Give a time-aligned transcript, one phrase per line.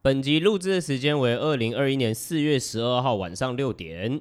[0.00, 4.20] 本集录制的时间为二零二一年四月十二号晚上六点。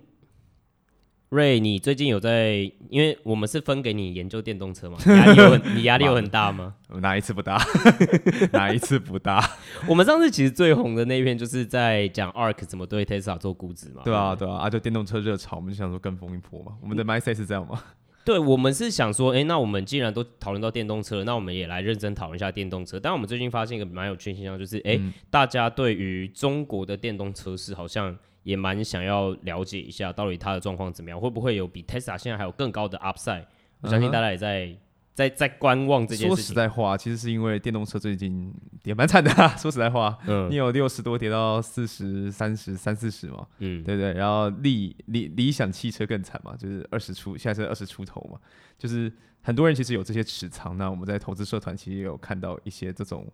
[1.29, 2.71] Ray，你最近有在？
[2.89, 6.73] 因为我们是分给你研究电动车嘛， 压力有很，你压力有很大吗？
[6.99, 7.61] 哪一次不大？
[8.53, 9.43] 哪一次不大？
[9.87, 14.01] 我们上次其实最红的那一篇就是在讲 Arc 怎么对 Tesla 做估值嘛。
[14.03, 16.71] 对啊，对啊，啊，就电动车热潮，我们就想说跟风一波嘛。
[16.81, 17.83] 我们的 mindset 是这样吗？
[18.27, 22.99] 对，我们是想说，哎，那我们既然都讨论到电动车，那我们也来认真讨论一下电动车。
[22.99, 33.45] 但我们最近发现一个蛮有趣现象，就是，哎、嗯，大家对于中国的电动车市好像也蛮想要了解一下，到底它的状况怎么样，会不会有比 Tesla 现在还有更高的 upside？
[33.79, 34.75] 我相信大家也在。
[35.17, 36.35] 嗯在在观望这件事情。
[36.35, 38.53] 说实在话，其实是因为电动车最近
[38.83, 39.47] 也蛮惨的、啊。
[39.57, 44.13] 说实在话，嗯，你有六十多跌到四十、三十、三四十嘛，嗯，对对。
[44.13, 48.39] 然后理理理想汽车更惨嘛，就是二十出，现在是二十出头嘛，
[48.77, 49.11] 就是
[49.41, 50.77] 很多人其实有这些持仓。
[50.77, 53.27] 那我们在投资社团其实也有看到一些这种。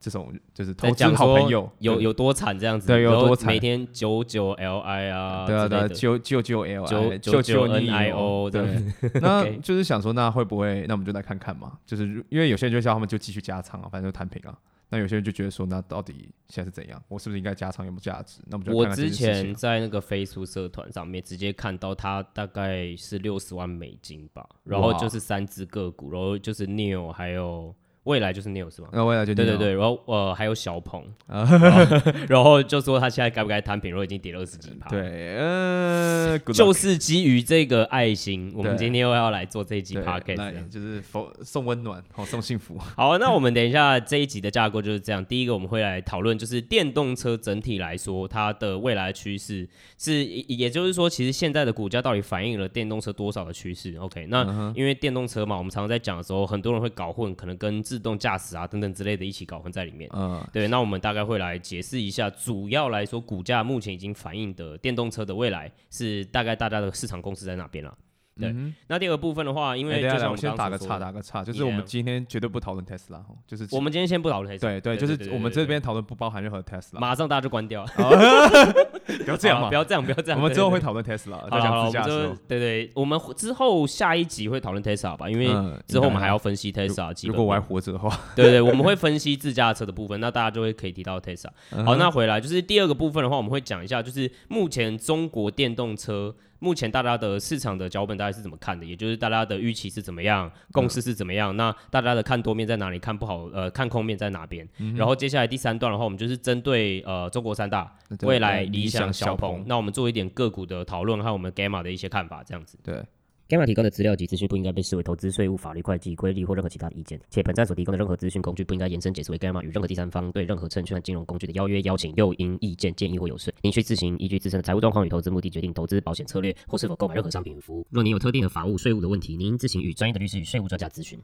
[0.00, 8.84] 这种就是投资好朋友有有多惨这样子，对，有多惨，每天九九 Li 啊，对啊对，九九九 Li，九九九 Nio，对，
[9.20, 14.54] 那 就是想说，那会不会，那我们就来看看嘛，就是因为有些人就叫他们就继续加仓啊，反正就摊平啊。
[14.90, 17.02] 那有些人就觉得说，那到底现在是怎样？
[17.08, 18.40] 我是不是应该加仓有没有价值？
[18.46, 18.90] 那我们就看看。
[18.90, 27.74] 我之前在那个 Facebook 社团上面直接看到它大概是六十万美金吧，然后就是三只个股，然后就是 Nio 还有。
[28.04, 28.88] 未来就是 Nio 是吗？
[28.92, 31.56] 那、啊、未来就对对对，然后呃还有小鹏，然后，
[32.28, 34.88] 然后就说他现在该不该摊平，然后已经跌了二十几趴。
[34.88, 42.78] 对，呃，就是基于这个爱心，我们今天又要来做这一集 Podcast，就是送送温暖，好送幸福。
[42.94, 45.24] 好，那我们等一下这一集的架构就是这样。
[45.24, 49.66] 第一个我们会来讨论，就是电动车整体来说它的未来趋势
[49.96, 60.10] 是，也就是说，其实现在的股价到底反映了电动车多少的趋势？OK，那、嗯、因为电动车嘛，我们常常在讲的时候，很多人会搞混，可能跟自动驾驶啊等等之类的一起搞混在里面。
[60.14, 67.96] 嗯，对，那我们大概会来解释一下，主要来说，股价目前已经反映的电动车的未来是大概大家的市场共识在哪边了。
[68.40, 85.46] 对、嗯，那第二个部分的话，因为就像我们先打个岔，打个岔，就是我们今天绝对不讨论特斯拉，就是我们今天先不讨论 Tesla，，对对，就是我们这边讨论不包含任何 Tesla，，马上大家就关掉， 不要这样嘛，不要这样，不要这样，我们之后会讨论特斯拉，好好，我们就对对，我们之后下一集会讨论 Tesla 吧，因为
[85.86, 91.50] 之后我们还要分析 Tesla，，如果我还活着的话，对对，我们会分析自驾车的部分，那大家就会可以提到 Tesla。
[91.84, 96.34] 好，那回来就是第二个部分的话，我们会讲一下，就是目前中国电动车。
[96.64, 98.86] 目前大家的市场的脚本大概是怎么看的？
[98.86, 101.54] 也就是大家的预期是怎么样，共识是怎么样？
[101.54, 102.98] 嗯、那大家的看多面在哪里？
[102.98, 104.96] 看不好呃，看空面在哪边、嗯？
[104.96, 112.78] 然后接下来第三段的话，我们就是针对呃中国三大未来、理想、小鹏，那我们做一点个股的讨论，还有我们 Gamma 的一些看法，这样子。
[112.82, 113.04] 对。
[113.46, 123.52] Gamma 提供的资料及资讯不应该被视为投资、税务、法律、会计、规例或任何其他的意见，且本站所提供的任何资讯工具不应该延伸解释为 Gamma 与任何第三方对任何证券和金融工具的邀约、邀请、诱因、意见、建议或游说。
[123.60, 127.86] 您需自行依据自身的财务状况与投资目的决定投资保险策略或是否购买任何商品与服务。
[127.90, 131.20] 若您有特定的法务、税务的问题，您应自行与专业的律师与税务专家咨询。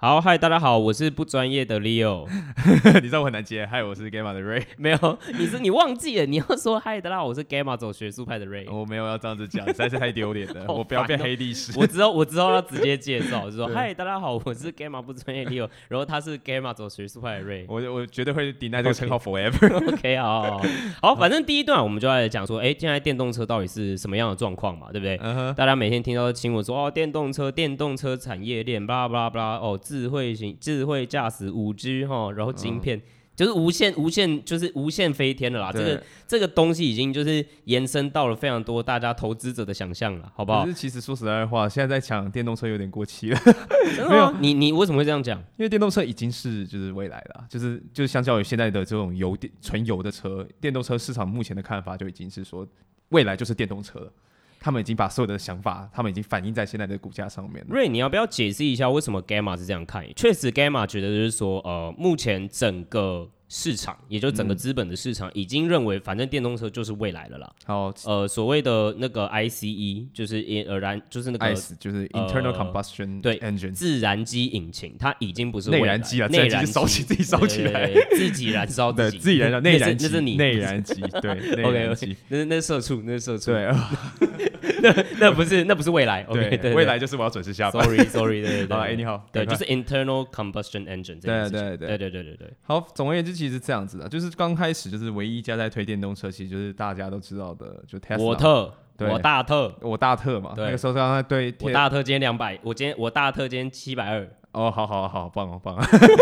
[0.00, 2.24] 好，嗨，大家好，我是不专业的 Leo，
[3.02, 18.52] 你知道我很难接，嗨，我是 Gamma 的 Ray， 没有，你是你忘记了，你要说嗨，大家好，我是 Gamma 走学术派的 Ray，我没有要这样子讲，实在是太丢脸了， 我不要变黑历史，我知道，我知道要直接介绍，就说嗨，大家好，我是 Gamma 不专业 Leo，然后他是 Gamma 走学术派的 Ray，我我绝对会
[18.52, 20.62] deny 这个称号 forever，OK，, okay 好
[21.02, 25.54] 好反正第一段我们就来讲说，哎、欸，现在电动车到底是什么样的状况嘛，对不对？Uh -huh.
[25.54, 30.54] 大家每天听到的新闻说，哦，电动车，电动车产业链，巴拉巴拉巴拉，哦，智慧型。
[30.60, 33.02] 智慧驾驶五 G 哈，然后晶片、嗯、
[33.34, 35.72] 就是无限无限就是无限飞天了啦。
[35.72, 40.64] 这个这个东西已经就是延伸到了非常多大家投资者的想象了，好不好？
[40.64, 43.40] 可是其实说实在话，现在在抢电动车有点过期了。
[44.08, 45.38] 没有你你为什么会这样讲？
[45.56, 52.66] 因为电动车已经是就是未来了，就是就是相较于现在的这种油电纯油的车，电动车市场目前的看法就已经是说
[53.08, 54.12] 未来就是电动车了。
[54.60, 57.66] 他们已经把所有的想法，他们已经反映在现在的股价上面了。
[57.70, 60.04] 瑞，你要不要解释一下为什么 Gamma 是这样看？
[60.14, 63.30] 确实，Gamma 觉得就是说，呃，目前整个。
[63.48, 67.50] 市场，也就整个资本的市场，已经认为反正电动车就是未来了啦。
[67.64, 81.30] 好，呃，所谓的那个 I C E 就是 E 燃然，就是那个，就是 internal combustion 对 engine 自燃机引擎，它已经不是内燃机了，内燃机烧起自己烧起来，自己燃烧的，自己燃烧，内燃机，那是你，内燃机，对，，
[81.64, 83.52] OK，OK，那是那是社畜，那是社畜。
[83.52, 83.72] 对，
[84.82, 87.70] 那那不是，那不是未来，OK，对，未来就是我要准时下。
[87.70, 88.76] sorry，sorry，对对对。
[88.76, 91.18] 哎，你好，对，就是 internal combustion engine。
[91.20, 92.52] 对对对对对对对。
[92.62, 93.37] 好，总而言之。
[93.38, 94.18] 其实是这样子的，就。
[94.20, 98.18] 是刚开始，就是唯一一家在推电动车，其实就是大家都知道的，就 Tesla。
[98.20, 104.28] 沃特，我大特，我大特嘛，那个时候刚刚对，我大特今天两百，我今天我大特今天七百二。
[104.52, 105.76] 哦，好好好，棒哦棒，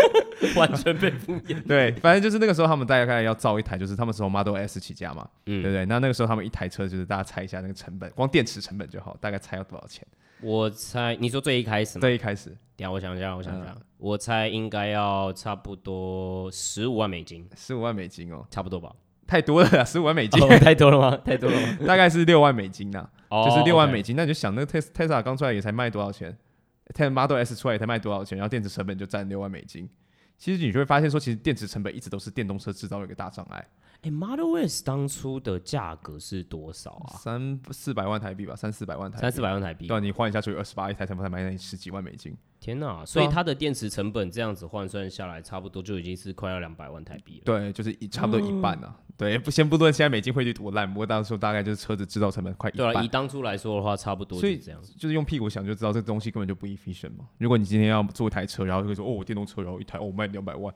[0.55, 1.61] 完全被敷衍。
[1.65, 5.85] 对，反正就是那个时候他们大概要造一台，就是他们从 Model S 起家嘛，嗯，对不对？
[5.85, 10.05] 那那个时候他们一台车就是大家猜一下那个成本，光电池成本就好，大概猜要多少钱？
[10.41, 12.01] 我猜你说最一开始吗？
[12.01, 18.93] 最一开始，等下我想一下，我想想，我猜应该要差不多十五万美金，十五万美金哦，差不多吧？
[19.25, 21.17] 太多了，十五万美金，太多了吗？
[21.17, 21.77] 太多了吗？
[21.85, 24.15] 大概是六万美金呐，就是六万美金。
[24.15, 26.37] 那你就想，那个 Tesla 刚出来也才卖多少钱
[26.93, 28.37] ，Ten？Model S 出来也才卖多少钱？
[28.37, 29.89] 然后电池成本就占六万美金。
[30.37, 33.67] 其实你就会发现说，其实电池成本一直都是电动车制造的一个大障碍。
[34.01, 37.17] 哎、欸、，Model S 当初的价格是多少啊？
[37.17, 39.87] 三四百万台币吧，三四百万台币，三四百万台币。
[39.87, 42.35] 对，你换一下就有二十八一台，才才买那十几万美金。
[42.59, 43.05] 天哪！
[43.05, 47.41] 所以它的电池成本这样子换算下来，差不多就已经是快要两百万台币了。
[47.45, 48.95] 对，就是一差不多一半啊。
[49.07, 52.93] 嗯、对，不先不论现在美金汇率多烂，不过当初大概就是车子制造成本快一半。
[52.93, 54.81] 对，以当初来说的话，差不多是这样。
[54.81, 57.27] 子就是用屁股想就知道，这东西根本就不 efficient 嘛。
[57.37, 60.73] 如果你今天要做一台车，然后就会说哦，我电动车，然后一台哦卖两百万。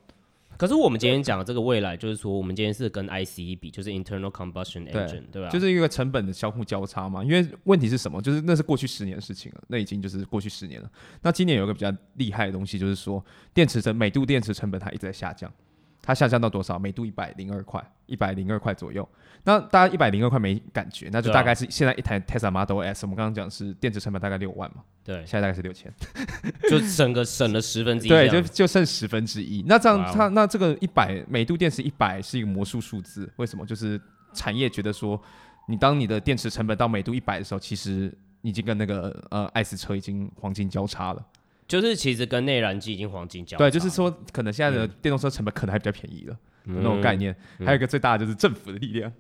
[0.62, 5.50] 可是我们今天讲的这个未来，就是说我们今天是跟 ICE 比，就是 internal combustion engine，对，对吧？
[5.50, 7.24] 就是一个成本的相互交叉嘛。
[7.24, 8.22] 因为问题是什么？
[8.22, 10.88] 就是那是过去十年的事情了，那已经就是过去十年了。
[11.24, 13.26] 那今年有一个比较厉害的东西，就是说
[13.56, 15.52] 电池成每度电池成本它一直在下降。
[16.00, 16.78] 它下降到多少？
[16.78, 19.08] 每度一百零二块，一百零二块左右。
[19.44, 24.84] 那大家一百零二块没感觉，那就大概是现在一台 Tesla Model S，我们刚刚讲是电池成本大概六万嘛？
[25.04, 25.92] 对，现在大概是六千，
[26.70, 28.10] 就整个省了十分之一。
[28.10, 29.64] 对，就就剩十分之一。
[29.66, 33.66] 那这样它那这个一百每度电池一百是一个魔术数字，为什么？
[33.66, 34.00] 就是
[34.34, 35.20] 产业觉得说，
[35.68, 41.26] 你当你的电池成本到每度一百的时候，其实已经跟那个呃 S 车已经黄金交叉了。
[41.68, 43.58] 就是其实跟内燃机已经黄金交。
[43.58, 47.36] 对，就是说可能现在的电动车成本可能还比较便宜了，嗯、那种概念。
[47.60, 49.12] 嗯、还有一个最大的就是政府的力量。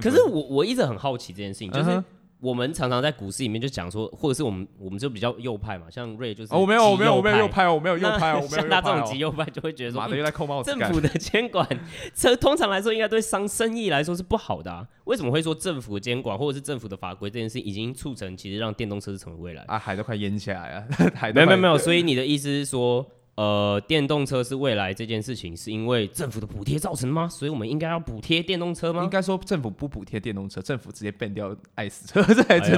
[0.00, 2.02] 可是我我一直很好奇这件事情，就是。
[2.40, 10.70] 我们常常在股市里面就讲说，或者是我们我们就比较右派嘛，像瑞就是我没有我没有我没有右派哦，我没有右派哦，像他这种极右派就会觉得说，妈的又在扣帽子。
[10.70, 11.66] 政府的监管，
[12.12, 14.86] 这通常来说应该对商生意来说是不好的啊。
[15.04, 19.78] 为什么会说政府监管或者是政府的法规这件事已经促成其实让电动车是成为未来啊？
[19.78, 20.86] 海都快淹起来了，
[21.16, 23.06] 海没有没有没有，所以你的意思是说？
[23.36, 27.28] 呃，电动车是未来这件事情，是因为政府的补贴造成的吗？
[27.28, 29.02] 所以我们应该要补贴电动车吗？
[29.02, 32.76] 应该说政府不补贴电动车，政府直接 ban 掉爱死车这台车。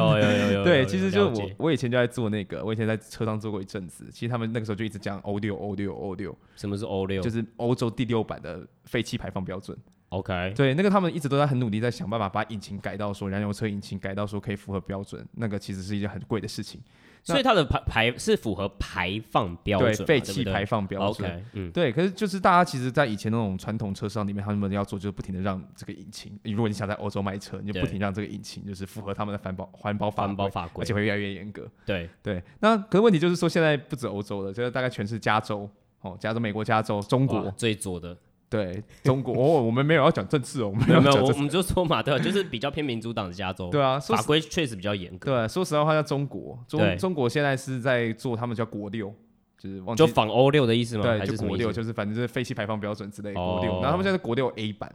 [0.65, 4.07] 对，其实就我我以前就在做那个，我以前在车上做过一阵子。
[4.11, 6.35] 其实他们那个时候就一直讲 O 六 O 六 O 六。
[6.57, 7.21] 什么是 O 六？
[7.21, 9.77] 就是欧洲第六版的废气排放标准。
[10.09, 10.55] OK。
[10.57, 15.23] 对，那个他们一直都在很努力，在想办法把引擎改到说燃油车引擎改到说可以符合标准。
[15.33, 16.81] 那个其实是一件很贵的事情。
[17.27, 21.29] 所以它的排排是符合排放标准，对，废气排放标准。
[21.29, 21.91] OK，嗯，对。
[21.91, 31.69] 可是就是大家其实，在以前那种传统车上里面，他们要做就是不停的让这个引擎，如果你想在欧洲卖车，你就不停让这个引擎就是符合他们的环保环保法环保法规，而且会越来越严格。
[31.85, 32.41] 对对。
[32.61, 35.69] 那可是问题就是说，现在不止欧洲了，就是大概全是加州
[36.03, 38.17] 哦，加州、美国、加州、中国最左的。
[38.49, 42.23] 对中国，哦，我们没有要讲政治哦，我们没有没有，我们就说嘛，对吧？
[42.23, 45.33] 就是比较偏民主党的加州，对啊，法规确实比较严格。
[45.33, 49.13] 对，说实话，在中国，中中国现在是在做他们叫国六，
[49.59, 51.03] 就是就仿欧六的意思吗？
[51.03, 54.95] 对，就国六，就是反正就是废气排放标准之类的国六，然后他们现在是国六 A 版。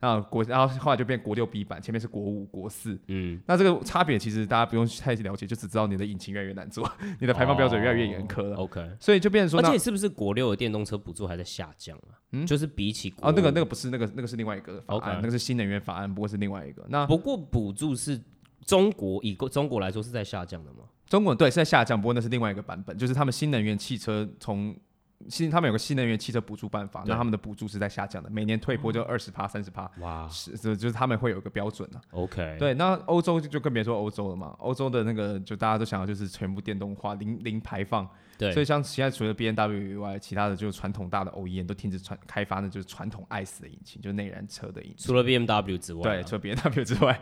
[0.00, 2.98] 啊，国，然后后来就变国六 B 版，前面是国五、国四。
[3.06, 6.86] 嗯，那这个差别其实大家不用太了解，就只知道你的引擎越来越难做，
[7.18, 8.56] 你的排放标准越来越严苛了。
[8.56, 12.20] OK，所以就变成说，而且是不是国六的电动车补助还在下降啊？
[12.32, 16.84] 嗯，就是比起哦，那个那个不是那个那个是另外一个法案，那个是新能源法案，不过是另外一个。
[16.88, 18.20] 那不过补助是
[18.66, 20.80] 中国以中国来说是在下降的吗？
[21.08, 24.76] 中国对是在下降，不过那是另外一个版本，就是他们新能源汽车从。
[25.28, 29.90] 新他们有个新能源汽车补助办法，那他们的补助是在下降的，每年退坡就二十趴、三十趴。
[30.00, 32.00] 哇，是就就是他们会有一个标准啊。
[32.12, 38.08] OK，对，那欧洲就更别说欧洲了嘛，欧洲的那个就大家都想要就是全部电动化，零零排放。
[38.38, 45.06] 对，所以像现在除了 B M W 以外，其他的就是传统大的 O E M 都停止传开发的，就是传统 ICE 的引擎，就是内燃车的引擎。
[45.06, 47.20] 除了 B M W 之外，对，除了 B M W 之外，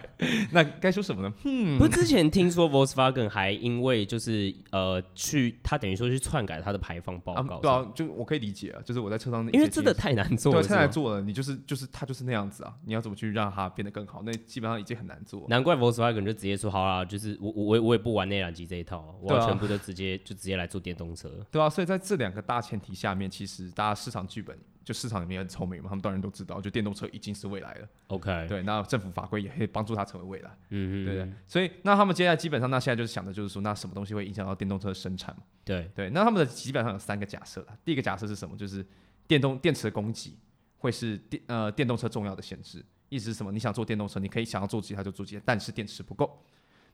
[0.51, 1.35] 那该说什么呢？
[1.45, 7.59] 嗯，不，之前听说 Volkswagen 还因为就是呃去，他等于说去篡改他的排放报告。
[7.59, 11.21] 对啊，就我可以理解啊，就是我在车上，因为真的太难做了，对，太难做了。
[11.21, 14.23] 你就是就是他就是那样子啊，你要怎么去让它变得更好？
[14.25, 15.45] 那基本上已经很难做。
[15.49, 21.29] 难怪 Volkswagen 就直接说好啦，就是我我我也不玩内燃机这一套，我全部都直接就直接来做电动车。
[21.51, 21.85] 对啊，所以。
[21.85, 27.89] 在这两个大前提下面，其实大家市场剧本就市场里面很聪明嘛，他们当然都知道，就电动车已经是未来了。
[28.07, 30.51] OK，对，那政府法规也可以帮助它成为未来。
[30.71, 31.33] 嗯嗯，对对。
[31.47, 35.37] 所以那他们接下来基本上，那现在就是想的就是说，那什么东西会影响到电动车的生产？
[35.63, 36.09] 对对。
[36.09, 38.57] 那他们的基本上有三个假设，第一个假设是什么？
[38.57, 38.87] 就是
[39.27, 40.39] 电动电池的供给
[40.79, 42.83] 会是电呃电动车重要的限制。
[43.11, 43.53] 意思是什么？
[43.53, 46.43] 你想做电动车，你可以想要做其他就做其他，但是电池不够。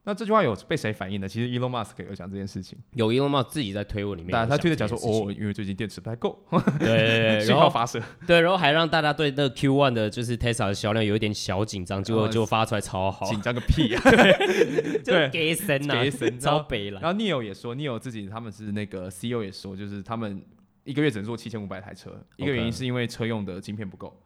[0.02, 1.28] 那这句话有被谁反映的？
[1.28, 6.42] 其实 Elon Musk 有讲这件事情，有 Elon Musk 自己在推文里面，但他推的讲说哦，因为最近电池不太够，
[6.78, 14.02] 对对对， 信号发射， 对，然后还让大家对那个 Q1 的就是 Tesla 的销量有一点小紧张，结果就发出来超好，紧张个屁啊！
[15.04, 17.00] 对，给神呐，给神超北了。
[17.00, 20.42] 然后 Neil 也说，Neil 自己他们是那个 CEO 也说，就是他们
[20.85, 24.19] 一个月只能做七千五百台车，一个原因是因为车用的晶片不够。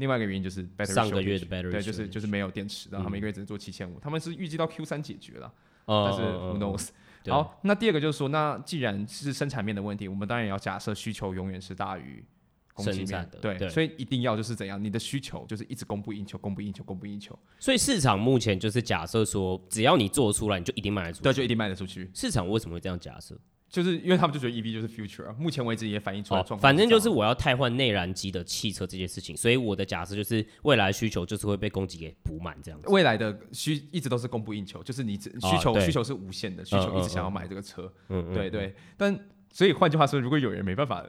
[0.00, 5.52] 另外一个原因就是 battery 上个月的 battery 对，就是就是没有电池，然后他们一个月只能做七千五，他们是预计到 Q 三解决了，
[5.86, 6.88] 但是 who knows？
[7.28, 12.24] 好，那第二个就是说，那既然是生产面的问题，我们当然也要假设需求永远是大于
[12.72, 17.38] 供给面的，对，所以一定要就是怎样，你的需求就是一直供不应求，供不应求，供不应求。
[17.58, 22.10] 所以市场目前就是假设说，只要你做出来，你就一定卖得出去，对，就一定卖得出去。
[22.14, 23.38] 市场为什么会这样假设？
[23.70, 26.60] 就是因为他们就觉得 EV 就是 future 啊，目前为止也反映出来状况。
[26.60, 32.88] 反正就是我要汰换内燃机的汽车这件事情，所以我的假设就是未来需求就是会被供给给补满这样子。
[32.88, 37.90] 未来的需一直都是供不应求，就是你只需求需求是无限的，需求一直想要买这个车。
[38.08, 38.74] 嗯，对对。
[38.96, 39.16] 但
[39.52, 41.06] 所以换句话说，如果有人没办法。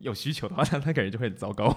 [0.00, 1.74] 有需求的话，那那感觉就会很糟糕，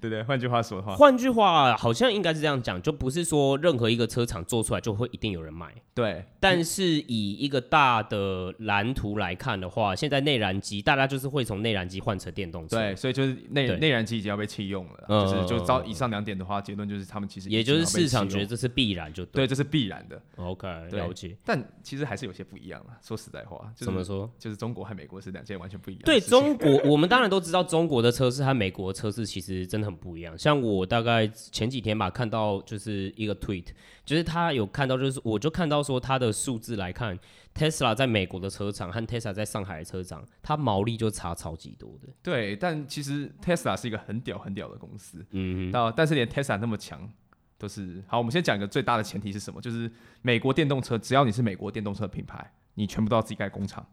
[0.00, 0.22] 对对？
[0.22, 5.74] 换句话说的话，换句话好像应该是这样讲，就不是说任何一个车厂做出来就会一定有人买。
[5.94, 12.76] 对，但是以一个大的蓝图来看的话，现在内燃机大家就是会从内燃机换成电动车。
[12.76, 20.20] 对，所以就是内内燃机已经要被弃用了，就是就照以上两点的话，结论就是他们其实也就是市场觉得这是必然，就对，这是必然的。
[20.36, 21.34] OK，了解。
[21.42, 22.90] 但其实还是有些不一样了。
[23.00, 24.30] 说实在话，怎么说？
[24.38, 26.02] 就是中国和美国是两件完全不一样。
[26.04, 27.40] 对中国，我们当然都。
[27.46, 30.36] 知道中国的车市和美国的车市其实真的很不一样。
[30.36, 33.66] 像我大概前几天吧，看到就是一个 tweet，
[34.04, 37.18] 就是他有看到，就是我就看到说他的数字来看
[37.54, 42.08] ，Tesla 在美国的车厂和 Tesla 在上海的车厂，它毛利就差超级多的。
[42.22, 45.24] 对，但其实 Tesla 是一个很屌很屌的公司。
[45.30, 47.08] 嗯，到但是连 Tesla 那么强，
[47.56, 48.18] 都是好。
[48.18, 49.60] 我们先讲一个最大的前提是什么？
[49.60, 49.90] 就是
[50.22, 53.86] 美国电动车，只要你是美国电动车品牌，你全部都要自己盖工厂，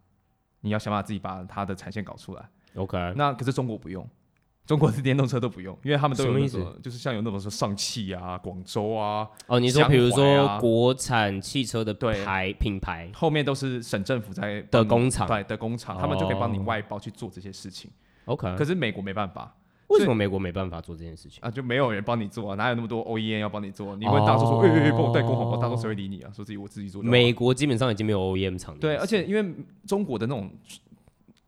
[0.62, 2.50] 你要想办法自己把它的产线搞出来。
[2.76, 4.08] OK，那可是中国不用，
[4.66, 9.28] 中国的电动车都不用，因为他们都有那种，就是像有那种说上汽啊、广州啊。
[9.48, 17.92] 哦，你说比如说国产汽车的牌品牌，后面都是省政府在的工厂，对的工厂，他们就可以帮你外包去做这些事情。
[18.24, 19.54] OK，可是美国没办法，
[19.88, 21.52] 为什么美国没办法做这件事情啊？
[21.52, 23.98] 就没有人帮你做啊，哪有那么多 OEM 要帮你做？
[23.98, 25.58] 你会当初说，哎哎哎，帮我代工好不好？
[25.58, 26.32] 大众谁会理你啊？
[26.34, 27.04] 说自己我自己做。
[27.04, 28.78] 美国基本上已经没有 OEM 厂。
[28.78, 29.54] 对，而且因为
[29.86, 30.50] 中国的那种。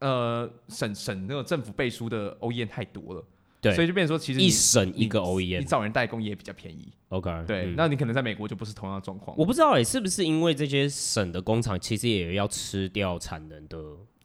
[0.05, 3.23] 呃，省省那个政府背书的 OEM 太多了，
[3.59, 6.93] 对，所以就变成说，其实一省一个 OEM，你找人代工也比较便宜。
[7.09, 9.35] OK，对，那你可能在美国就不是同样的状况。
[9.35, 13.77] 我不知道哎，是不是因为这些省的工厂其实也要吃掉产能的？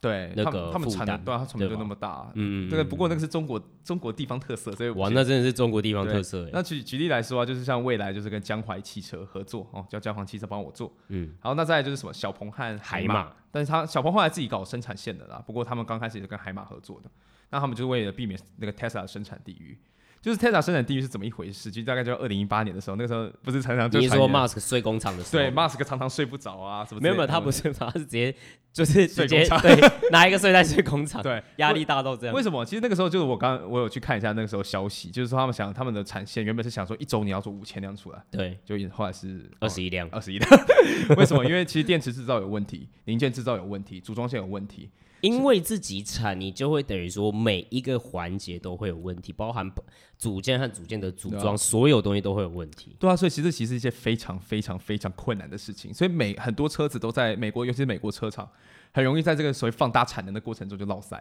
[0.03, 2.83] 对，那个他们产能，对啊，他产能就那么大，嗯嗯，对。
[2.83, 6.49] 不过那个是中国中国地方特色，所以哇，那真的是中国地方特色。
[6.53, 11.35] 那举举例来说啊，就是像未来就是跟江淮汽车合作哦，叫江淮汽车帮我做，嗯。
[11.41, 17.11] 好，那再来就是什么小鹏和海马，但是他小鹏后来自己搞生产线的啦，不过他们刚开始也是跟海马合作的，
[17.51, 19.79] 那他们就是为了避免那个 Tesla 的生产地域。
[20.21, 21.71] 就是 Tesla 生产地域是怎么一回事？
[21.71, 27.01] 其实大概就二零一八年的时候，那个时候不是常常就你说 Musk 睡工厂的时候，对，Musk 常常睡不着啊，什么？
[27.01, 28.35] 没有没有，他不是，他是直接
[28.71, 32.35] 就是直接对拿一个睡袋睡工厂，对，压力大到这样。
[32.35, 32.63] 为什么？
[32.67, 40.51] 其实那个时候就是我刚我有去看一下那个时候消息，就是说他们想他们的产线原本是想说一周你要做五千辆出来，对，就后来是二十一辆，二十一辆。
[41.17, 41.43] 为什么？
[41.47, 44.91] 因为其实电池制造有问题，零件制造有问题，组装线有问题。
[45.21, 49.71] 因为自己产，你就会等于说每一个环节都会有问题，包含
[50.17, 52.97] 组件和组件的组装，所有东西都会有问题。
[52.99, 55.93] 对啊，所以其实其实一件非常非常非常困难的事情。
[55.93, 58.49] 所以每很多车子都在美国，尤其是美国车厂，
[58.93, 61.17] 很容易在这个所谓放大产能的过程中就落塞。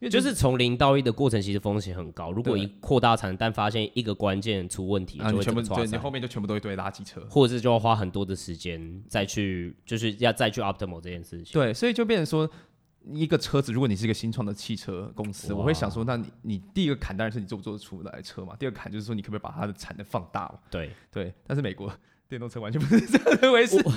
[0.00, 2.30] 因为就是从零到一的过程，其实风险很高。
[2.30, 11.52] 如果一扩大产能，但发现一个关键出问题，就会全部对，你后面就全部都一堆垃圾车，或者是就要花很多的时间再去，就是要再去 optimal 这件事情。
[11.52, 12.48] 对，所以就变成说。
[13.04, 18.54] 一个车子，如果你是一个新创的汽车公司，我会想说，那你你第一个坎当然是你做不做得出来车嘛。
[18.58, 20.58] 第二个坎就是说，你可不可以把它的产能放大嘛？
[20.70, 21.32] 对对。
[21.46, 21.90] 但是美国
[22.28, 23.80] 电动车完全不是这样的回事。
[23.84, 23.92] 我，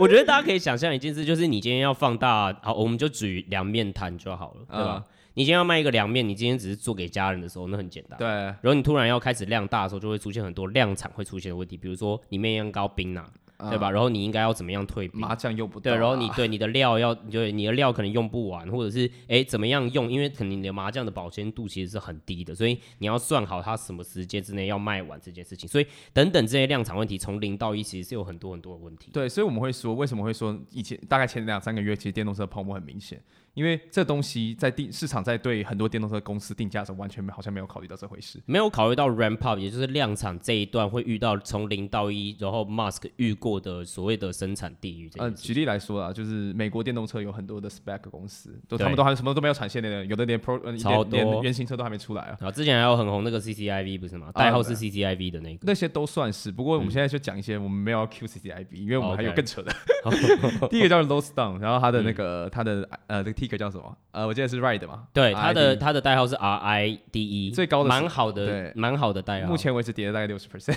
[0.00, 5.04] 我觉得大家可以想象一件事，就是你今天要放大，好，我们就举凉面摊就好了，对吧？
[5.06, 8.18] 嗯、你今天要卖一个凉面，你今天只是做给家人的时候，那很简单。
[8.18, 8.26] 对。
[8.26, 13.30] 然后你突然要开始量大的时候，就会出现很多量产会出现的问题，比如说你面要高冰啊。
[13.58, 13.90] 对吧？
[13.90, 15.20] 然后你应该要怎么样退冰？
[15.20, 15.90] 麻将用不到。
[15.90, 20.10] 对，然后你对你的料要，对你的料可能用不完，或者是哎怎么样用？
[20.10, 25.68] 因为肯定你的麻将的保鲜度其实是很低的，所以你要算好它什么时间之内要卖完这件事情。
[25.68, 29.10] 所以等等这些量产问题，从零到一其实是有很多很多的问题。
[29.12, 33.20] 对，所以我们会说，为什么会说以前大概前两三个月，其实电动车泡沫很明显。
[33.54, 45.08] 因为这东西在定市场在对很多电动车公司定价的时候，完全没好像没有考虑到这回事，没有考虑到 ramp up，也就是量产这一段会遇到从零到一，然后 Musk 遇过的所谓的生产地域。
[45.16, 52.36] 呃，举例来说啊，就是美国电动车有很多的 spec 公司，都他们都还什么都没有产线的，有的连 pro 超多连原型车都还没出来啊。
[52.40, 54.32] 然后之前还有很红那个 CCIV 不是吗？
[54.34, 56.50] 代号是 CCIV 的那个，那些都算是。
[56.50, 59.72] 不过我们现在就讲一些我们没有 Q CCIV，因为我们还有更扯的。
[60.68, 63.96] 第一个叫 Lordstown，然后它的那个它的呃这个 Ticker 叫什么？
[64.10, 65.06] 呃，我记得是 Ride 嘛。
[65.12, 69.50] 对，它的它的代号是 RIDE，最高的蛮好的，蛮好的代号。
[69.50, 70.76] 目前为止跌了大概六十 percent。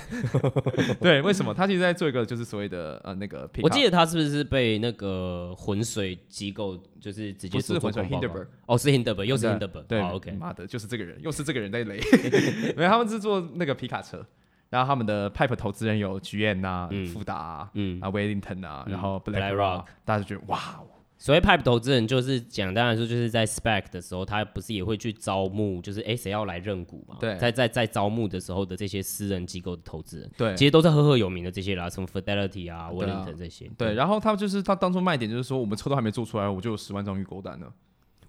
[1.01, 1.53] 对，为什么？
[1.53, 11.99] 他其实在做一个就是所谓的呃那个，我记得他是不是被那个浑水机构就是直接是浑水 Hindenburg，哦是 Hindenburg，又是 Hindenburg，对，OK，妈的，就是这个人， 又是这个人在雷。
[12.77, 14.25] 没有，他们是做那个皮卡车。
[14.69, 17.99] 然后他们的 Pipe 投资人有 GM 啊、富达啊、嗯。
[17.99, 20.81] 啊 Wellington 啊，然后 BlackRock，大家就觉得哇，
[21.21, 27.15] 所谓 Pipe 投资人就是简单来说，就是在 Spec 的时候，他不是也会去招募，就是哎谁要来认股嘛？
[27.19, 33.69] 对，在在在招募的时候的这些私人机构的投资人，对，其实都是赫赫有名的这些啦，什么 Fidelity 啊、Wellington 这些。
[33.77, 37.71] 对，然后他就是他当初卖点就是说，我们车都还没做出来，我就有十万张预购单了。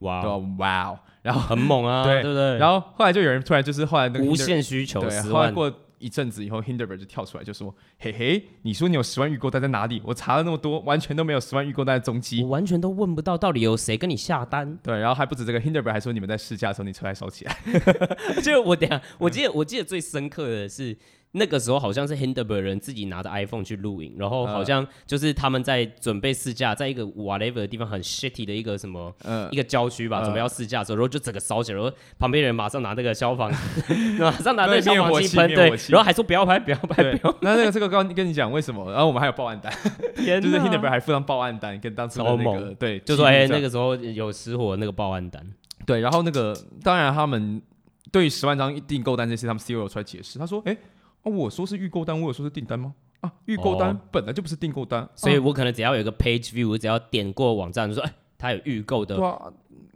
[0.01, 2.59] 哇哇，然后很猛啊，对对对。
[2.59, 5.73] 然后后来就有人突然就是后来那个无限需求，十万过。
[6.03, 10.03] 一阵子以后，Hinderberg 就跳出来就说：“嘿嘿，你说你有十万预购单在哪里？
[10.05, 17.57] 我查了那么多，完全都没有十万预购单的踪迹，我完全都问不到到底有谁跟你下单。”对，然后还不止这个，Hinderberg 还说你们在试驾的时候，你车还烧起来。
[18.43, 20.99] 就我等下，我记得我记得最深刻的是。
[21.35, 33.51] 那个时候好像是 Hindenburg 人自己拿着 iPhone 去录影，然后好像就是他们在准备试驾，在一个 whatever 的地方很 shitty 的一个什么，呃、一个郊区吧，呃、准备要试驾的时候，然后就整个烧起来，然后旁边人马上拿那个消防，
[34.21, 37.35] 马上拿那个消防器喷，对，然后还说不要拍，不要拍，不要。
[37.41, 38.93] 那那个这个刚跟你讲为什么？
[38.93, 39.73] 然后我们还有报案单，
[40.17, 45.43] 就是 Hindenburg 还附上报案单跟当时的那个，对，就说哎那个时候有失火那个报案单，
[45.87, 47.63] 对，然后那个当然他们
[48.11, 50.77] 对于十万张订购单这些，他们 CEO 出来解释，他说哎。
[51.23, 52.95] 哦，我说是预购单，我有说是订单吗？
[53.21, 59.17] 啊，预购单本来就不是订购单，所以我可能只要有一个 page view，我只要点过网站，就说哎，他有预购的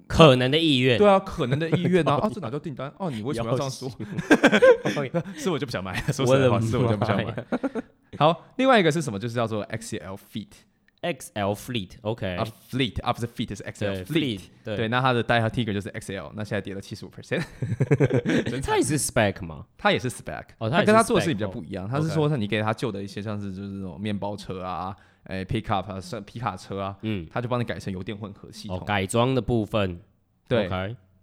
[0.07, 0.97] 可能的意愿。
[0.97, 2.93] 对啊，可能的意愿啊， 啊，这哪叫订单？
[2.99, 3.91] 哦，你为什么要这样说？
[5.35, 7.45] 是我就不想买，说实话，是我就不想买。
[8.17, 9.19] 好，另外一个是什么？
[9.19, 10.47] 就是叫做 XL Fleet。
[11.13, 17.45] XL，Fleet，啊不是 Feet，是 XL Fleet，对，那它的代号 Ticker 就是 XL，那现在跌了七十五 percent。
[18.63, 19.67] 它也是 Spec 吗？
[19.79, 21.89] 它也是 Spec，哦，它跟它做的事情比较不一样。
[21.89, 30.01] 它是说，你给它旧的一些，像是就是那种面包车啊，哎，Pickup 啊，是皮卡车啊，嗯，它就帮你改成油电混合系统，改装的部分，
[30.49, 30.69] 对，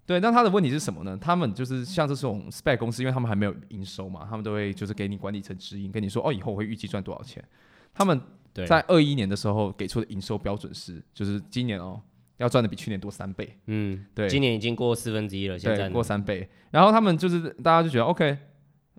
[0.06, 0.19] 对。
[0.19, 1.17] 那他的问题是什么呢？
[1.19, 7.43] 他们就是像这种 Spec 公司，因为他们还没有营收嘛，他们都会就是给你管理层指引，跟你说，哦，以后我会预计赚多少钱。
[7.93, 8.22] 他们。
[8.54, 12.02] 对在二一年的时候给出的营收标准是，就是今年哦
[12.38, 13.58] 要赚的比去年多三倍。
[13.66, 16.48] 嗯，对，今年已经过四分之一了，现在过三倍。
[16.72, 18.38] 然后他们就是大家就觉得 OK，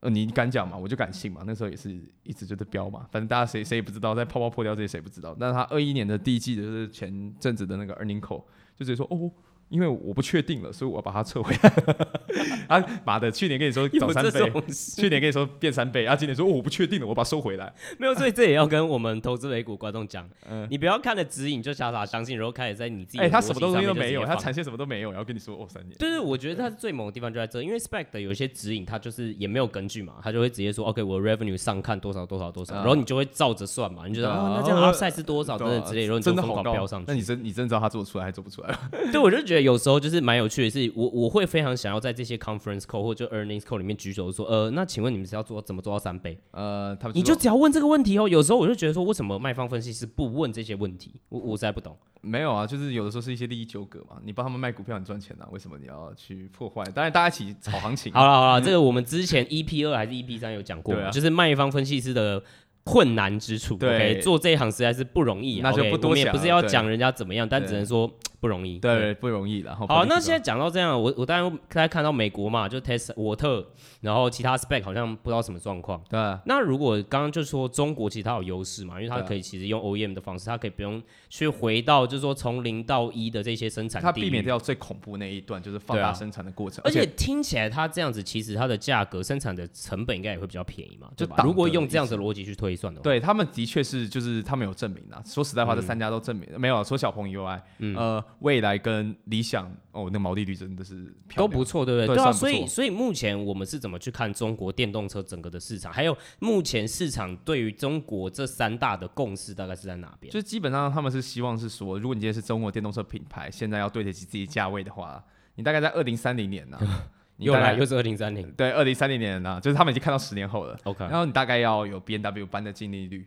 [0.01, 1.43] 呃，你敢讲嘛，我就敢信嘛。
[1.47, 1.91] 那时候也是
[2.23, 5.37] 一直就是飙嘛，反正大家谁谁也不知道，在泡泡破掉这些谁不知道。
[5.39, 8.45] 但是他二一年的第一季就是前阵子的那个 earning call
[8.77, 9.31] 就直接说哦。
[9.75, 11.73] 因为我不确定了，所以我要把它撤回来。
[12.69, 13.29] 啊妈的！
[13.29, 14.53] 去年跟你说涨三倍，
[14.97, 17.73] 去年跟你说变三倍，啊今年说我不确定了，我把它收回来。
[17.99, 25.99] 没有，所以这也要跟我们投资美股观众讲， 嗯你不要看了指引就傻傻相信，然后开始在你自己哎，他什么东西都没有，他产线什么都没有，然后跟你说哦三年。
[25.99, 37.07] 就是，我觉得他最猛的地方就在这，因为 Spec 的有一些指引，他就是也没有根据嘛，他就会直接说 OK，我 revenue 上看多少多少多少，然后你就会照着算嘛，你觉得哦那这样 upside 是多少等等之类，然后你就疯狂飙上去。
[37.09, 38.79] 那你真你真知道他做得出来还做不出来？
[39.13, 40.35] 对，我就觉得有时候就是蛮。
[40.35, 46.37] 有趣的是，我我会非常想要在这些 conference call 或者 earnings call 里面举手说，呃，那请问你们是要做怎么做到三倍？
[46.51, 48.29] 呃，他们你就只要问这个问题哦。
[48.29, 51.15] 有时候我就觉得说，为什么卖方分析师不问这些问题？
[51.29, 51.97] 我我实在不懂。
[52.21, 54.17] 没有啊，就是有的时候是一些利益纠葛嘛。
[54.25, 56.83] 你帮他们卖股票很赚钱啊，为什么你要去破坏？
[56.91, 58.13] 当然大家一起炒行情。
[58.15, 62.43] 好了好了，这个我们之前 EP 二还是 EP 三有讲过，就是卖方分析师的。
[62.87, 65.63] 困难之处，对做这一行实在是不容易。
[65.63, 68.07] 那就不多讲，也不是要讲人家怎么样，但只能说
[68.45, 68.79] 不容易。
[68.79, 69.75] 对，不容易了。
[69.75, 73.67] 好，那现在讲到这样，我我当然大家看到美国嘛，就 Tesla 沃特，
[74.03, 75.99] 然后其他 spec 好像不知道什么状况。
[76.11, 76.21] 对。
[76.45, 86.83] 那如果刚刚就说中国其实它有优势嘛，因为它可以其实用 OEM 的方式，它可以不用去回到就是说从零到一的这些生产，它避免掉最恐怖那一段，就是放大生产的过程。
[86.85, 93.49] 而且听起来它这样子，其实它的价格生产的成本应该也会比较便宜嘛，就如果用这样子的逻辑去推算的话，对他们。
[93.55, 95.23] 的确是，就是他们有证明的。
[95.25, 96.83] 说实在话，这三家都证明、嗯、没有。
[96.83, 102.17] 除小鹏以外，嗯、呃，蔚来跟理想哦，那毛利率真的是都不错，对不对？
[102.17, 105.93] 对啊，所以所以目前我们是怎么去看中国电动车整个的市场？
[105.93, 110.33] 还有目前市场对于中国这三大的共识大概是在哪边？
[110.33, 117.07] 就基本上他们是希望是说，如果你今天是中国电动车品牌，现在要对得起自己价位的话，你大概在二零三零年呢、 啊，
[117.39, 120.79] 又来又是二零三零，对，二零三零年呢、啊，就是他们已经看到十年后了。
[120.85, 123.27] OK，然后你大概要有 B N W 般的净利率。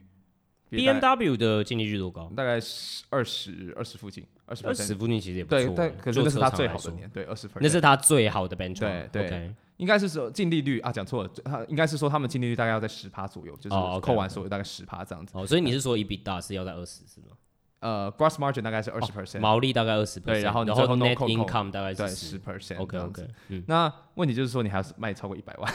[0.69, 2.31] B M W 的净利率多高？
[2.35, 5.59] 大概十二十二十附近，二十二十附近其实也不错。
[5.59, 7.61] 对，但可是那是他最好的年，对，二十分。
[7.63, 9.09] 那是他最好的 benchmark。
[9.09, 15.33] 对对，应该是说净利率啊，讲错了，他应该是说他们净利率大概要在十趴左右，就是扣完所有大概十趴这样子。
[15.35, 17.37] 哦，所以你是说 EBITDA 是要在二十是吗？
[17.79, 22.79] 呃，gross margin 大概是二十 percent，毛利大概二十 percent，对，然后然后 net income 大概是十 percent。
[22.79, 23.27] OK OK，
[23.67, 25.73] 那问题就是说你还要卖超过一百万。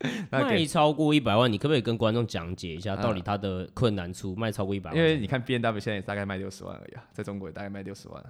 [0.30, 4.34] 卖超过一百万，你可不可以跟观众讲解一下，到底它的困难处？
[4.34, 8.24] 卖超过一百万，因为你看 B N W 现在也大概卖六十万而已啊，在中国也大概卖六十万。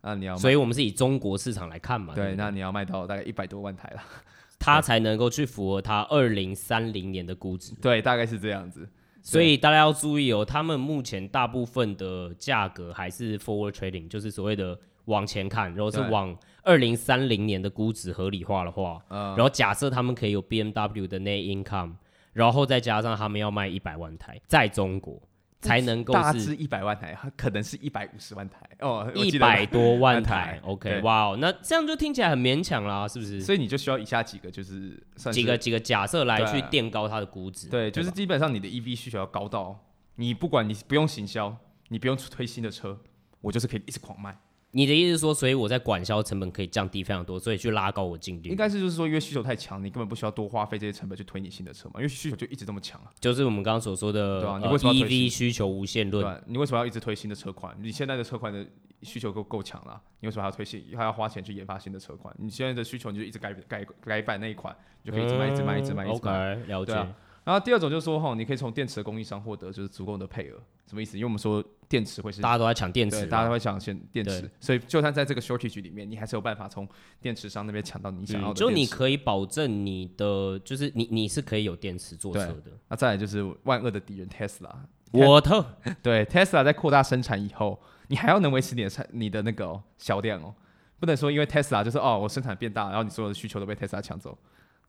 [0.00, 2.14] 那你要，所以我们是以中国市场来看嘛？
[2.14, 4.02] 对，那你要卖到大概一百多万台了，
[4.60, 7.74] 它才能够去符合它二零三零年的估值。
[7.82, 8.88] 对，大概是这样子。
[9.20, 16.38] 所以大家要注意哦，他们目前大部分的价格还是 forward trading，就是所谓的往前看，然后是往。
[16.68, 21.94] 二零三零年的估值合理化的话，嗯、然后假设他们可以有 BMW 的 net income，
[22.34, 25.18] 然后再加上他们要卖一百万台，在中国
[25.62, 30.60] 才能够大致一百万台，可能是一百五十万台哦，一百多万台。
[30.62, 33.40] OK，哇哦，那这样就听起来很勉强啦，是不是？
[33.40, 35.02] 所以你就需要以下几个，就是
[35.32, 37.68] 几个几个假设来去垫高它的估值。
[37.70, 39.74] 对，就是基本上你的 EV 需求要高到，
[40.16, 41.56] 你不管你不用行销，
[41.88, 43.00] 你不用推新的车，
[43.40, 44.36] 我就是可以一直狂卖。
[44.72, 48.50] 你的意思是说，所以我在管销成本可以降低非常多，所以去拉高我净利。
[48.50, 53.10] 应该是就是说，因为需求太强，你根本不需要多花费这些成本去推你新的车嘛，因为需求就一直这么强啊。
[53.18, 56.22] 就是我们刚刚所说的，对啊，你为什么 EV 需求无限论？
[56.22, 57.74] 对，你为什么要一直推新的车款？
[57.80, 58.66] 你现在的车款的
[59.02, 60.84] 需求够够强了，你为什么还要推新？
[60.94, 62.34] 还要花钱去研发新的车款？
[62.38, 66.54] 你现在的需求你就一直改改改版那一款，就可以一直卖，一直卖，一直卖，一直卖。
[66.54, 67.14] OK，了解。
[67.48, 71.16] 然后第二种就是说，哈，你可以从电池的供应商获得就是足够的配额，什么意思？
[71.16, 76.86] 因为我们说电池会是大家都在抢电池，大家都会抢先电池，所以就算在这个 shortage 里面，你还是有办法从
[77.22, 78.54] 电池商那边抢到你想要的。
[78.54, 82.64] 就你可以保证你的，就是你你是可以有电池做车的。
[82.86, 84.68] 那再来就是万恶的敌人 Tesla，
[85.12, 85.64] 我特
[86.02, 90.54] 对 Tesla 在扩大生产以后，你还要能维持你的产你的那个销量哦，
[91.00, 94.36] 不能说因为 Tesla 就是哦我生产变大，然后你所有的需求都被 Tesla 抢走。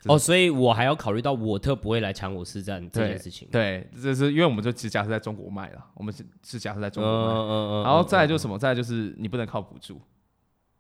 [0.06, 3.48] 哦，所以我还要考虑到我特不会来抢我市占这件事情。
[3.52, 8.58] 对，这是因为我们就只假设在中国卖了，我们是是假设在中国卖，嗯嗯嗯，然后再来就是什么？
[8.58, 10.00] 再来就是你不能靠补助。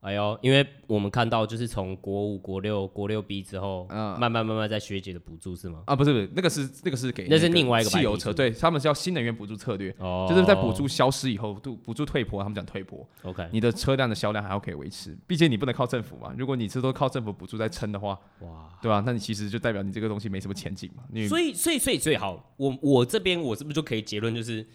[0.01, 5.83] 哎呦，因为我们看到就是从国五、国六、国六 B 之后，嗯，慢慢慢慢在学姐的补助是吗？
[5.85, 19.03] 啊，不是不是，那个是那个是给那是另外一个汽油车，对他们叫新能源补助策略，哦，就是在补助消失以后，补补助退坡，他们讲退坡，OK，你的车辆的销量还要可以维持，毕竟你不能靠政府嘛，如果你这都靠政府补助在撑的话，哇，对吧？
[19.05, 21.03] 那你其实就代表你这个东西没什么前景嘛。
[21.11, 24.65] 你所以所以所以最好，我我这边我是不是就可以结论就是？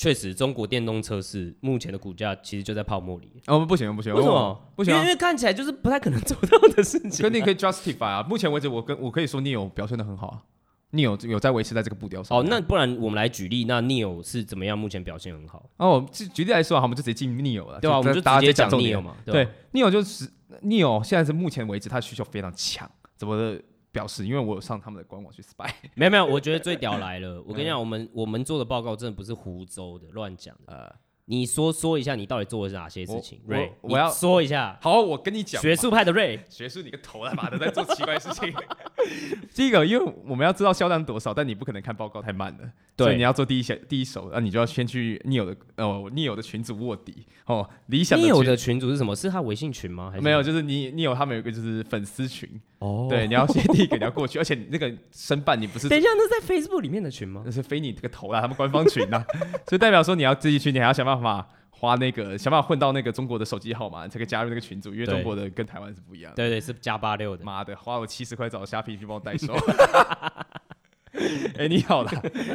[0.00, 3.30] 确实，中国电动车是目前的股价其实就在泡沫里。
[3.48, 4.58] 哦，不行不行，为什么？
[4.74, 7.10] 不行，因为看起来就是不太可能做到的事情。
[7.20, 8.22] 肯定可以 justify 啊！
[8.26, 10.40] 目前为止，我跟我可以说，NIO 表现的很好啊
[10.92, 12.38] ，NIO 有在维持在这个步调上。
[12.38, 14.78] 哦，那不然我们来举例，那 NIO 是怎么样？
[14.78, 15.68] 目前表现很好。
[15.76, 17.98] 哦，举例来说，好，我们就直接进 NIO 了，对吧？
[17.98, 19.14] 我们就直接讲 NIO 嘛。
[19.26, 20.26] 对，NIO 就是
[20.62, 23.62] NIO，现在是目前为止它需求非常强，怎么的？
[23.92, 27.42] 表示，因为我有上他们的官网去 spy，没有没有，我觉得最屌来了。
[27.46, 30.72] 我跟你讲，我们我们做的报告真的不是胡诌的、乱讲的。
[30.72, 33.40] 呃，你说说一下，你到底做的是哪些事情？
[33.46, 34.78] 瑞，我要说一下。
[34.80, 38.52] 好，我跟你讲，学术派的瑞，学术你个头他妈的在做奇怪的事情。
[39.54, 42.70] 第一个，因为我们要知道销量多少，但你不可能看报告太慢了。
[42.94, 47.68] 对，你要做第一线第一手，那你就要先去 NIO 的哦，NIO 的群组卧底哦。
[47.86, 49.16] 理想 NIO 的群组是什么？
[49.16, 50.10] 是他微信群吗？
[50.10, 52.60] 还是没有，就是你 NIO 他们有一个就是粉丝群。
[52.80, 57.42] 哦，对，你要先第一个你要过去， 而且那个申办你不是等一下，那是在 Facebook 里面的群吗？
[57.44, 59.22] 那是非你这个头啦，他们官方群呐，
[59.68, 66.36] 所以代表说你要自己去，你还要想办法花那个想办法混到那个中国的手机号码，你才可以加入那个群组，因为中国的跟台湾是不一样的。
[66.36, 67.44] 对对，是加八六的。
[67.44, 69.54] 妈的，花我七十块找虾皮去帮我代收。
[71.58, 72.10] 哎，你好了，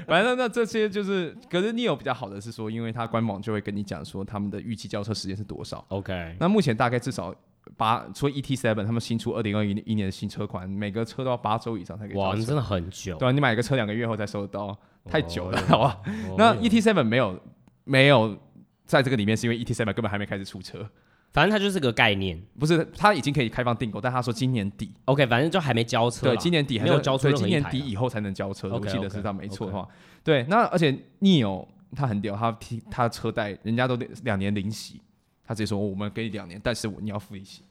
[0.08, 5.86] 反正那这些就是，可是你有比较好的是说，因为他官网就会跟你讲说他们的预计交车时间是多少。
[5.90, 7.36] OK，那目前大概至少。
[7.78, 12.18] 八，除了 ET7，他们新出二零二一一年的新车款，每个车都要八周以上才可以。
[12.18, 13.18] 哇，你真的很久。
[13.18, 16.02] 对啊，你买个车两个月后才收得到，太久了， 好吧？
[16.38, 17.40] 那 ET Seven 没有
[17.84, 18.38] 没有
[18.86, 20.90] 在这个里面，是因为 ET Seven 根本还没开始出车。
[21.34, 26.28] 反正它就是个概念，不是，它已经可以开放订购，但他说今年底，OK，反正就还没交车。
[26.28, 28.70] 对，今年底还没有交车，今年底以后才能交车。
[28.70, 29.86] 我记得是这样，没错的话。
[30.24, 32.58] 对，那而且 Neo 它很屌，它
[32.90, 35.02] 它车贷人家都两年零息。
[35.46, 37.62] 他直接说、我们给你两年，但是你要付利息。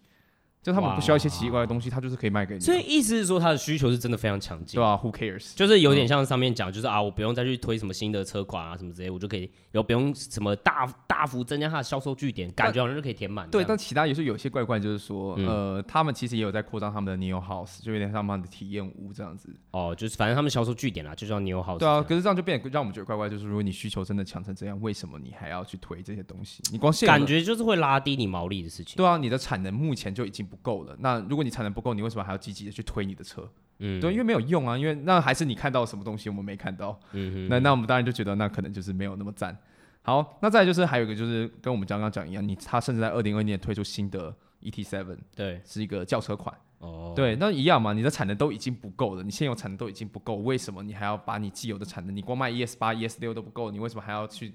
[0.65, 2.61] 就他们不需要一些奇怪的东西，他就是可以卖给你。
[2.61, 4.81] 所以意思是说，他的需求是真的非常强劲。
[4.81, 5.55] 对啊，Who cares？
[5.55, 13.47] 就是有点像上面讲，就是啊，我不用再去推什么新的车款啊什么之类，我就可以，然后不用什么大大幅增加它的销售据点，感觉好像就可以填满。
[13.51, 19.55] 对，但其他也是有些怪怪，就是说，呃，他们其实也有在扩张他们的 New House，就有点像他们的体验屋这样子。
[19.71, 21.79] 哦，就是反正他们销售据点啦，就叫 New House。
[21.79, 26.63] 对啊，可是这样就变得让我们觉得怪怪，就是如果你需求真的强成这样，为什么你还要去推这些东西？
[26.73, 28.97] 你光现感觉就是会拉低你毛利的事情。
[28.97, 30.95] 对啊，你的产能目前就已经不够了。
[31.01, 33.51] 那如果你产能不够，你为什么还要积极的去推你的车？
[33.79, 36.99] 嗯，对，因为没有用啊，因为那还是你看到什么东西我们没看到。
[37.13, 39.57] 嗯哼，那那我们当然就觉得那可能就是没有那么赞。
[40.03, 46.55] 好，那再来就是还有一个就是跟我们刚刚讲一样，你他甚至在二零二一年推出新的 ET7，对，是一个轿车款。
[46.79, 54.53] 哦，对，那一样嘛，你的产能都已经不够了，你现有产能都已经不够，为什么你还要把你既有的产能，你光卖 ES 八、ES 六都不够，你为什么还要去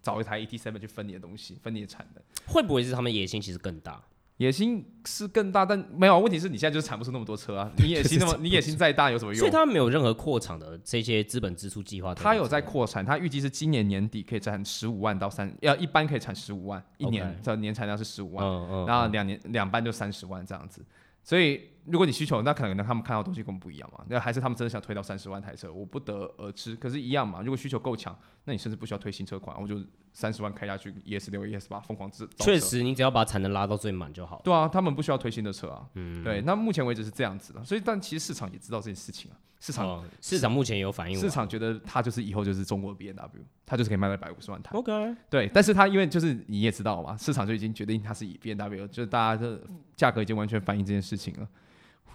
[0.00, 2.22] 找一台 ET7 去分你的东西，分你的产能？
[2.46, 4.00] 会不会是他们野心其实更大？
[4.38, 7.70] 野心是更大，但没有问题是你现在就是产不出那么多车啊！
[7.76, 9.38] 你野心那么，你野心再大有什么用？
[9.38, 12.12] 所以他没有任何扩厂的这些资本支出计划。
[12.12, 18.44] 他有在扩产，他预计是今年年底可以产十五万到三，要一般可以产十五万一年的年产量是十五万，
[18.86, 20.84] 然后两年两班就三十万这样子。
[21.22, 24.04] 所以如果你需求，那可能他们看到东西跟我们不一样嘛？
[24.08, 26.74] 那还是他们真的想推到三十万台车，我不得而知。
[26.74, 27.42] 可是，一样嘛？
[27.42, 29.80] 如果需求够强，那你甚至不需要推新车款，我就。
[30.12, 32.28] 三十万开下去，ES 六、ES 八疯狂制。
[32.38, 34.40] 确实，你只要把产能拉到最满就好。
[34.44, 35.86] 对啊，他们不需要推新的车啊。
[35.94, 36.40] 嗯，对。
[36.42, 39.36] 那目前为止是这样子的，所以但其实市场也知道这件事情啊。
[39.58, 41.16] 市场、哦、市场目前也有反应。
[41.16, 44.72] 市场觉得它就是以后就是中国 B N W，它就是可以卖到一百五十万台。
[44.76, 45.14] OK。
[45.30, 49.60] 对，但是它因为就是你也知道嘛，市场就已经决定它是以 B N W，就是大家的
[49.94, 51.48] 价格已经完全反映这件事情了。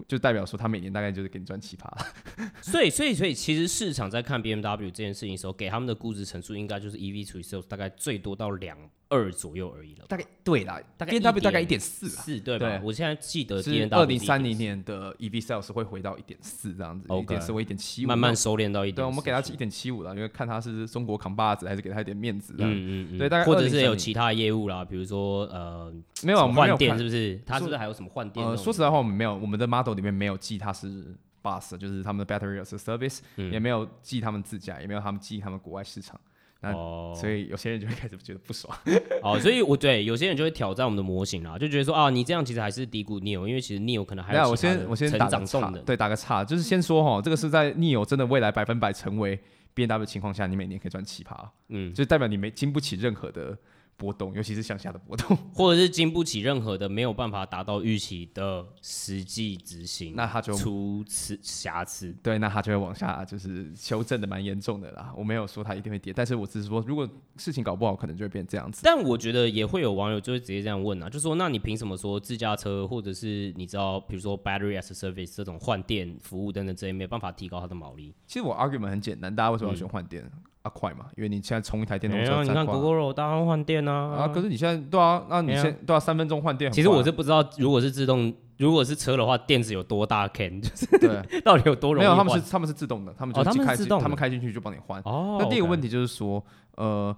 [0.07, 1.87] 就代表说，他每年大概就是给你赚奇葩，
[2.61, 8.77] 所以，所以，所以，其实市场在看 BMW 这件事情的时候，给他们的估值陈述应该就是 EV 除以 sales 大概最多到两。
[9.09, 12.81] 二左右而已了，大概对啦，大概 B M W 大概一点四，四对吧？
[12.83, 18.95] 我现在记得是二零三零年的 E V sales 会回到一点四这样子，一点四或一点七五，慢慢收敛到一点。
[18.95, 22.53] 对，我们给他一点七五了，因为看他是中国扛把子，还是给他一点面子。
[22.57, 25.93] 嗯嗯对，大概或者是有其他业务啦，比如说呃，
[26.23, 27.39] 没有换电是不是？
[27.45, 28.45] 他是不是还有什么换电？
[28.45, 36.19] 呃，说实在话，我们没有，我们的 model 里面没有记他是 bus，就是他们的 battery as a service，也没有记他们自家，也没有他们记他们国外市场。
[36.61, 38.75] 哦，所以有些人就会开始觉得不爽。
[39.21, 44.49] 哦，所以我对有些人就会挑战我们的模型啦，就觉得说啊，你这样其实还是低估 Neo，因为其实 Neo 可能还有。
[44.49, 49.39] 我先我先打个岔，对，打个岔，就是先说哈，这个是在 Neo 真的未来百分百成为
[49.73, 53.57] B N W 的情况下，你每年可以赚七趴，嗯，就代表你没经不起任何的。
[53.97, 62.15] 波动，尤其是向下的波动， 或者是经不起任何的没有办法达到预期的实际执行，那它就出此瑕疵。
[62.21, 65.11] 对，那它就会往下，就是修正的蛮严重的啦。
[65.17, 68.81] 我没有说它一定会跌，但是我只是说，如果事情搞不好，可能就会变这样子。
[68.83, 78.13] 但我觉得也会有网友就会直接这样问啊，就说，那你凭什么说自驾车，或者是你知道，比如说 battery as a service 这种换电服务等等这些，没有办法提高它的毛利？
[78.27, 80.23] 其实我 argument 很简单，大家为什么要选换电？
[80.23, 83.91] 嗯快嘛，因为你现在充一台电动车，你看 Gogoro 当然换电啊。
[84.15, 86.71] 啊，可是你现在对啊，那你现都要三分钟换电。
[86.71, 92.05] 其实我是不知道，如果是自动，如果是车的话，电池有多大 can，就是对， 到底有多容易？
[92.05, 95.01] 没有，他们是他们是自动的，他们就开自动，他们开进去就帮你换。
[95.05, 96.43] 哦，那第一个问题就是说，
[96.75, 97.15] 呃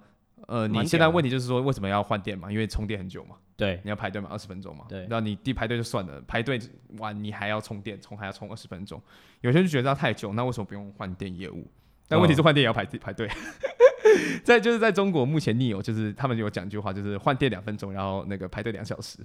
[0.48, 2.52] 呃，你现在问题就是说为什么要换电嘛？
[2.52, 6.60] 因为充电很久嘛，对，你要排队嘛，二十分钟嘛，对，那你第排队就算了，排队
[6.98, 9.02] 完你还要充电，充还要充二十分钟，
[9.42, 11.70] 有些人就觉得太久，那为什么不用换电业务？
[12.10, 13.30] 但问题是换电也要排排队。
[14.44, 19.20] 在就是在中国，目前 Nio 就是他们有讲一句话，就是换电两分钟，然后那个排队两小时。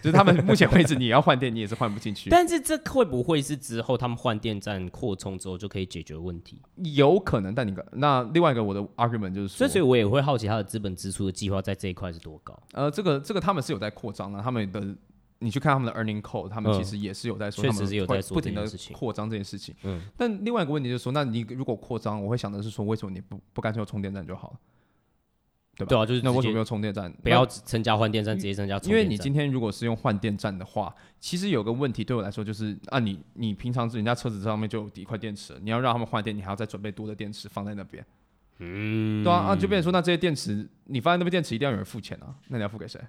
[0.00, 2.30] 就是他们目前为止，你也要换电，你也是换不进去。
[2.30, 6.62] 但是这会不会是之后他们换电站扩充之后就可以解决问题？
[6.94, 12.56] 有可能，但你那另外一个我的 argument 就是说，所以我也会好奇他的资本支出的计划在这一块是多高？
[12.74, 14.94] 呃，这个这个他们是有在扩张啊，他们的。
[15.40, 19.74] 你去看他们的 earning code，他们其实也是有在说，他们会不停的扩张这件事情。
[19.84, 24.56] 嗯，但另外一个问题就是说，那你如果扩张，我会想的是说，为什么你不不干脆有充电站就好了？
[25.76, 25.88] 对吧？
[25.90, 27.12] 对啊，就是那为什么没有充电站？
[27.22, 29.00] 不要增加换电站，直接增加充电站。
[29.00, 38.04] 因为你今天如果是用换电站的话，其实有个问题对我来说就是啊，你你平常人家车子上面就有一块电池，你要让他们换电，你还要再准备多的电池放在那边。
[38.58, 43.00] 嗯，对啊，啊就变成说，那这些电池你放在那边，电池一定要有人付钱啊，那你要付给谁？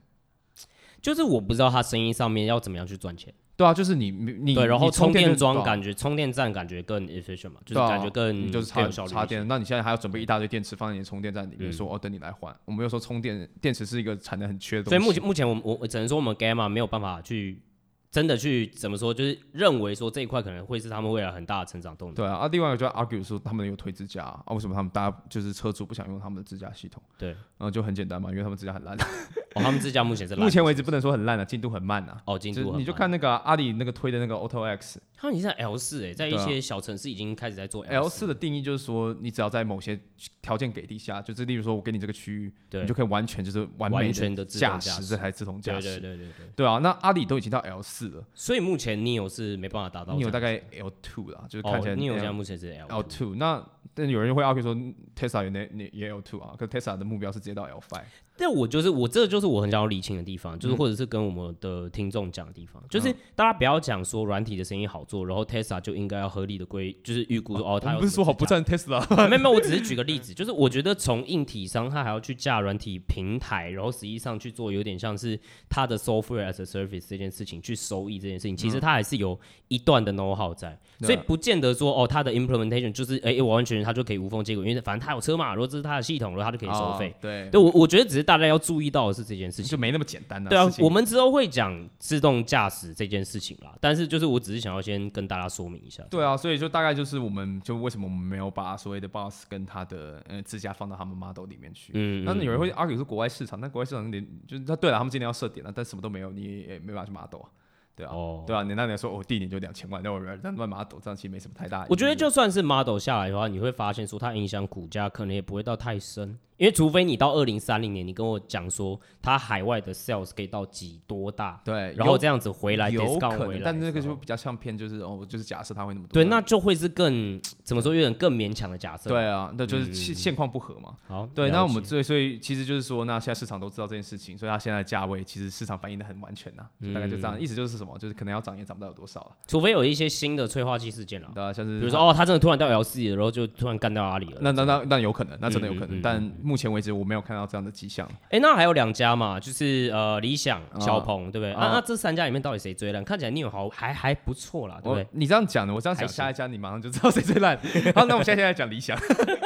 [1.01, 3.33] 就是我不知道他生意上面要怎么样去赚钱。
[3.55, 9.45] 对啊，就是你你对，然后充电桩感觉充电站感觉更 efficient 嘛，就是感觉更就是插插电。
[9.49, 12.55] 那你现在还要准备一大堆电池放在你的充电站里面，说哦等你来换。
[12.63, 14.97] 我们又说充电电池是一个产能很缺的东西。
[14.97, 17.61] 所以目前目前我我只能说我们 Gamma 没有办法去
[18.11, 22.15] 真的去怎么说，就是认为说这一块可能会是他们未来很大的成长动力。
[22.15, 27.01] 对啊，啊，另外一个就 argue 说他们有推支架啊，为什么他们大家就是车主不想用他们的支架系统？
[27.17, 28.97] 对，然后就很简单嘛，因为他们支架很烂。
[29.55, 32.21] 哦，他们支架目前是目前为止不能说很烂啊，进度很慢啊。
[32.25, 32.79] 哦，进度很慢。
[32.79, 39.99] 你就看那个、啊、阿里那个推的那个 Auto X，他们已经在 L 四哎，在一些小城市已经开始在做 L 四的定义，就是说你只要在某些
[40.41, 45.99] 条件给地下，就是例如说我给你这个区域，你就可以完全就是完美的驾驶这台自动驾驶。
[45.99, 46.45] 对对对对对。
[46.55, 50.13] 对啊，那阿里都已经到 L 四了，所以目前 Neo 是没办法达到。
[50.15, 53.35] Neo 大概 L two 啦，就是看起来 Neo 现在目前是 L two。
[53.35, 54.73] 那但有人会 argue 说
[55.15, 58.03] Tesla 也那也 L two 啊，可 Tesla 的目标是直接到 L five。
[58.39, 88.28] 但我就是我，这就是我很想要理清的地方，就是或者是跟我们的听众讲的地方，就是大家不要讲说软体的生意好做，然后 Tesla 就应该要合理的规，就是预估说哦，他不是说好不赞 Tesla， 没有没有，我只是举个例子， 就是我觉得从硬体商他还要去架软体平台，然后实际上去做有点像是他的 software as a service 这件事情去收益这件事情，其实他还是有一段的 know how 在，所以不见得说哦，他的 implementation 就是哎、欸、完完全全他就可以无缝接轨，因为反正他有车嘛，如果这是他的系统，然后他就可以收费，对，对我我觉得只是。
[88.29, 90.43] 大家要注意到的是这件事情，就没那么简单。
[90.43, 93.75] 对啊，我们之后会讲自动驾驶这件事情啦。
[93.81, 96.03] 但是就是我只是想要先跟大家说明一下。
[96.11, 101.91] 对啊，所以就大概就是我们就为什么我们没有把所谓的 Boss 跟他的呃支架放到他们 Model 里面去。
[101.95, 102.23] 嗯。
[102.23, 107.49] 那有人会 argue 是国外市场，那国外市场连就是他对了，他们今年要设点了，但什么都没有，你也没办法去 Model 啊。
[107.95, 111.85] 对啊，哦、对啊，你那年说，我、哦、第一年就两千万，那我那卖 Model 这样其实没什么太大。
[111.89, 116.37] 我觉得就算是 Model 下来的话，你会发现说它影响股价可能也不会到太深。
[116.59, 129.09] 因为除非你到二零三零年，你跟我讲说它海外的 sales 可以到几多大，对，然后这样子回来有可能，但那个就比较像偏就是哦，就是假设它会那么多，对，那就会是更怎么说，有点更勉强的假设。
[129.09, 130.93] 对啊，那就是现现况不合嘛。
[131.07, 146.19] 好，对，那我们所以所以其实就是说，那现在市场都知道这件事情，所以它现在价位其实市场反应的很完全呐，大概就这样，意思就是什么，就是可能要涨也涨不到有多少了，除非有一些新的催化剂事件了，对啊，像是比如说哦，它真的突然到 L 四，然后就突然干掉阿里了，那那那那有可能，那真的有可能，但
[146.49, 147.19] 目前为止我没有。
[147.29, 151.53] 看到这样的迹象，哎、欸，那还有两家嘛，就是呃，理想、小鹏，哦、对不对？
[151.53, 153.03] 那、啊、那这三家里面到底谁最烂？
[153.03, 155.05] 看起来你有好还还不错啦，对不对？
[155.11, 157.55] 你这样讲的，我这样讲下一家，你马上就知道谁最烂。
[157.93, 158.97] 好，那我们现在现在讲理想。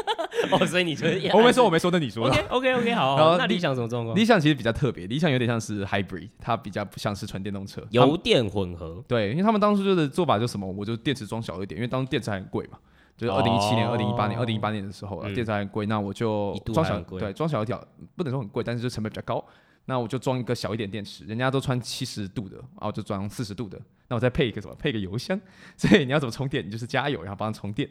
[0.51, 1.29] 哦，所以你觉得？
[1.35, 2.25] 我没说，我没说，那你说。
[2.27, 3.17] OK OK OK，好。
[3.17, 4.15] 然后那理想什么状况？
[4.15, 9.03] 理想其实比较特别，理想有点像是 hybrid，它比较不像是纯电动车，油电混合。
[9.07, 12.77] 对，因为他们当初就是做法就什么，我就电池装小一点，因为当时电池还很贵嘛。
[13.23, 17.81] 就是二零一七年、二零一八年、二零一八年的时候，电池还很贵，那我就装小，对，装小一条，
[18.15, 19.43] 不能说很贵，但是就成本比较高。
[19.85, 24.75] 那我就装一个小一点电池，人家都穿七十度的，然后就装四十度的，那我再配一个什么？
[24.75, 25.39] 配一个油箱，
[25.75, 26.65] 所以你要怎么充电？
[26.65, 27.89] 你就是加油，然后帮它充电。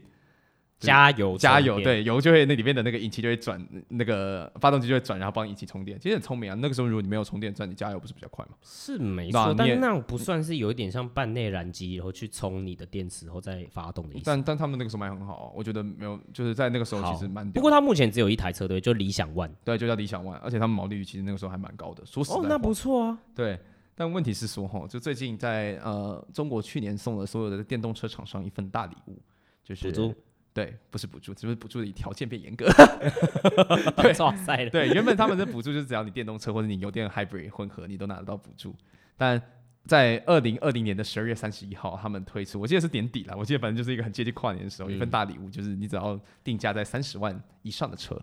[0.87, 5.99] 加油，加油，对，油就会那里面的那个引擎就会转，那个发动机就会转，然后帮引擎充电。
[6.01, 6.57] 其实很聪明啊。
[6.61, 8.53] 那个时候如果你没有充电站，你加油不是比较快吗？
[8.63, 14.25] 是没错，但是那不算是有一点像半内燃机，然后去充你的电池，然后再发动的意思。
[14.27, 17.51] 但但他们那个时候卖很好啊，我觉得没有，就是在那个时候其实蛮。
[17.53, 22.05] 不过他目前只有一台车队，就理想 ONE，对，就叫理想 ONE，而且他们毛利率其实那个时候还蛮高的。
[22.07, 23.19] 说实在话，哦，那不错啊。
[23.35, 23.59] 对，
[23.95, 29.19] 但问题是说哈，就最近在呃中国去年送了所有的电动车厂商一份大礼物，
[29.63, 30.15] 就是。
[30.55, 32.67] 对，不是补助，只是补助的条件变严格。
[33.97, 34.69] 对，哇塞！
[34.69, 38.75] 对，原本他们的补助就是只要你电动车或者你油电 hybrid 混合，你都拿得到补助。
[39.17, 39.41] 但
[39.87, 48.21] 在二零二零年的十二月三十一号，他们推出，我记得是年底了，我记得反正就是一个很接近跨年的时候，嗯、一份大礼物，就是你只要定价在三十万以上的车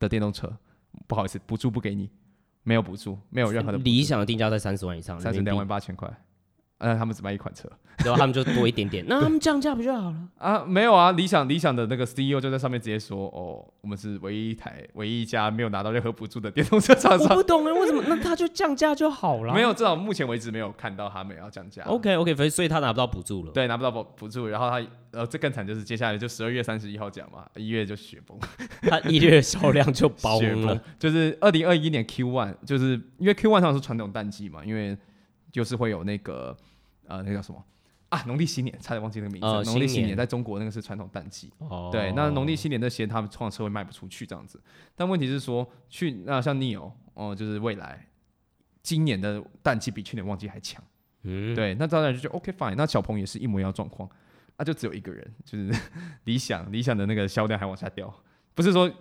[0.00, 0.52] 的电动车，
[1.06, 2.10] 不好意思，补助不给你，
[2.64, 3.78] 没有补助，没有任何的。
[3.78, 6.12] 理想的定价在三十万以上，三十两万八千块。
[6.78, 7.68] 嗯，他们只卖一款车，
[8.04, 10.16] 然后他们就多一点点， 那他们降价不就好了？
[10.38, 17.28] 啊，没有啊，理想理想的那个 CEO 就在上面直接说，哦，我们是唯一一台、唯一一家没有拿到任何补助的电动车厂商。
[17.30, 18.04] 我不懂哎，为什么？
[18.06, 19.52] 那他就降价就好了？
[19.52, 21.82] 没有，至少目前为止没有看到他们要降价。
[21.84, 23.50] OK OK，所以所以他拿不到补助了。
[23.52, 28.38] 对，拿不到补补助，然后他呃，这更惨就是接下来就十二月三十一号讲嘛，一月就雪崩，
[28.82, 34.96] 他一月销量就 爆了，就是二零二一年 Q one，就是因为 Q one 上是传统淡季嘛，因为
[35.52, 36.56] 就是会有那个。
[37.10, 37.64] 呃，那个叫什么
[38.10, 38.22] 啊？
[38.26, 39.70] 农历新年，差点忘记那个名字。
[39.70, 41.50] 农历、呃、新年在中国那个是传统淡季。
[41.56, 41.88] 哦。
[41.90, 44.60] 对，那农历新年那些他们创车会卖不出去这样子。
[44.94, 48.06] 但问题是说，去那像 Neo 哦、呃，就是未来，
[48.82, 50.84] 今年的淡季比去年旺季还强。
[51.22, 51.54] 嗯。
[51.54, 52.74] 对，那当然就觉得 OK fine。
[52.74, 54.06] 那小鹏也是一模一样状况，
[54.58, 55.74] 那、啊、就只有一个人，就是
[56.24, 58.14] 理想，理想的那个销量还往下掉，
[58.54, 58.92] 不是说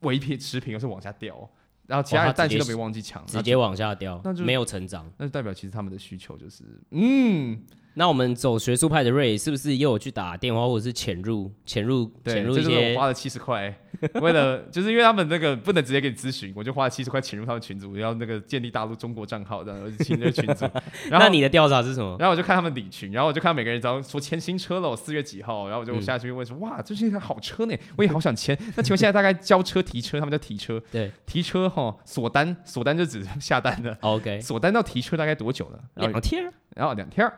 [0.00, 1.48] 维持持平，而是往下掉。
[1.86, 5.10] 然后其他的淡季都没忘记抢，直接往下掉，那就没有成长。
[5.18, 7.60] 那就代表其实他们的需求就是，嗯，
[7.94, 12.62] 那我们走学术派的 Ray 是不是又有去打电话，或者是潜入潜入潜入一些？
[12.62, 13.72] 就是我花了七十块，
[14.20, 20.64] 为了就是因为他们那个不能直接给你咨询，我就花了七十块潜入他们群组，然后那个建立大陆中国账号这样进那个群组。
[21.08, 22.16] 然后那你的调查是什么？
[22.18, 28.58] 然后我就看他们理群，然后我就看到每个人早上说签新车了，四月几号，然后我就下去问说、嗯、哇，这是一台好车呢，我也好想签。
[28.76, 35.78] 那请问现在大概交车提车，他们叫提车，对， 提车哈锁单锁单就只 下单的，OK，锁单到提车大概多久呢？
[35.94, 37.30] 两天，然后两天，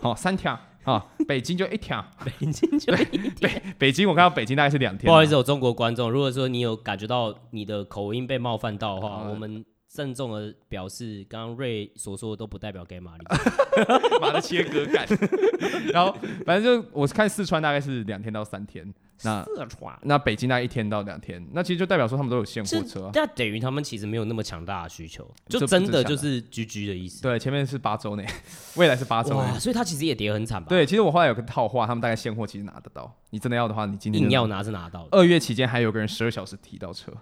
[0.00, 0.56] 好 三天。
[0.84, 3.32] 啊，北京就一天，北京就一天。
[3.40, 5.06] 北北京，我看到北京大概是两天。
[5.06, 13.24] 不好意思，有中国观众，如果说你有感觉到你的口音被冒犯到的话，嗯、我们郑重的表示，刚刚瑞所说的都不代表给玛丽，
[14.20, 15.06] 马的切割感。
[15.94, 18.92] 然后反正就我看四川大概是两天到三天。
[19.24, 27.22] 那四川，那北京那一天到两天，那其实就代表说他们都有现货车，那等于他们其实没有那么强大的需求，就真的就是居居的意思。
[27.22, 28.26] 对，前面是八周内，
[28.76, 30.68] 未来是八周内，所以他其实也跌很惨吧？
[30.68, 35.06] 对，其实我后来有个套话，他们大概现货其实拿得到，你真的要的话，你今天硬要拿是拿到。
[35.12, 37.12] 二月期间还有个人十二小时提到车，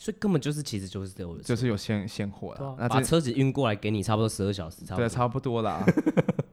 [0.00, 5.84] 所以根本就是其实就是这个，就是有现现货了，那把车子运过来给你，差不多十二小时，对，差不多啦。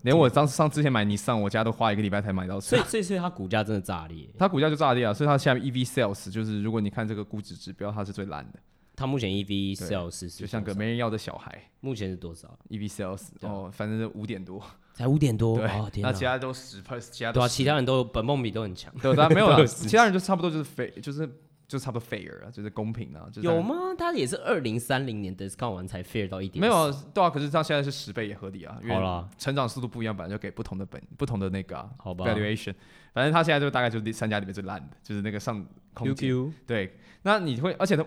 [0.02, 2.76] 连我上上之前买尼桑，我家都花一个礼拜才买到车。
[2.76, 4.28] 所以，所以，所以它股价真的炸裂。
[4.36, 5.14] 它股价就炸裂啊！
[5.14, 8.60] 所以它现在 EV sales 就是，如果你看这个估值指标，它是最烂的。
[8.96, 11.70] 它目前 EV sales 就像个没人要的小孩。
[11.82, 14.60] 目前是多少？EV sales 哦，反正是五点多，
[14.94, 15.58] 才五点多。
[15.58, 15.68] 对，
[16.02, 18.92] 那其他都十 plus，其他对啊，其他人都本梦比都很强。
[19.02, 21.30] 对，没有了， 其他人就差不多就是非就是。
[21.68, 23.28] 就差不多 fair 啊，就是公平啊。
[23.42, 23.96] 有吗？
[23.98, 26.62] 他也是二零三零年 discount 完才 fair 到一点。
[26.62, 27.30] 没有啊，对啊。
[27.30, 28.78] 可是他现在是十倍也合理啊。
[28.84, 31.90] 因为，成长速度不一样，本来就给不同的本不同的那个啊。
[31.98, 32.26] 好吧。
[32.26, 32.74] valuation，
[33.14, 36.30] 反正他现在就大概就是三家里面最烂的，就是那个上空间。
[36.30, 36.52] QQ。
[36.68, 38.06] 对，那你会，而且他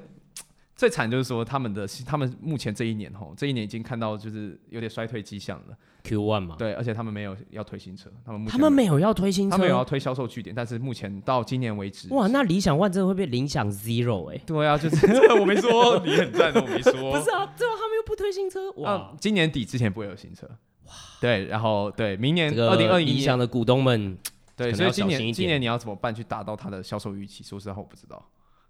[0.79, 5.76] 最惨就是说他们的他们目前这一年吼，这一年已经看到就是有点衰退迹象了。
[6.05, 15.07] Q one 嘛，对，而且他们没有要推新车，他们他们没有要推新车，他们有要推销售据点，但是目前到今年为止，哇，那理想 ONE 真的会被理想 zero 哎、欸，对啊，就是
[15.41, 20.47] 我没说，你很赞，我没说， 不是啊，最后他们又不推新车，哇，啊、今年底之前不会有新车，
[20.87, 24.16] 哇，对，然后对，明年二零二一理想的股东们，
[24.57, 27.43] 对，所以今年今年你要怎么办去达到它的销售预期？
[27.43, 28.24] 说实话，我不知道，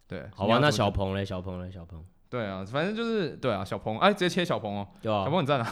[0.08, 2.02] 对，好吧，那小鹏嘞，小鹏嘞，小鹏。
[2.30, 5.70] 对啊，反正就是对啊，小鹏哎，直接切小鹏哦，对啊，小鹏很赞啊。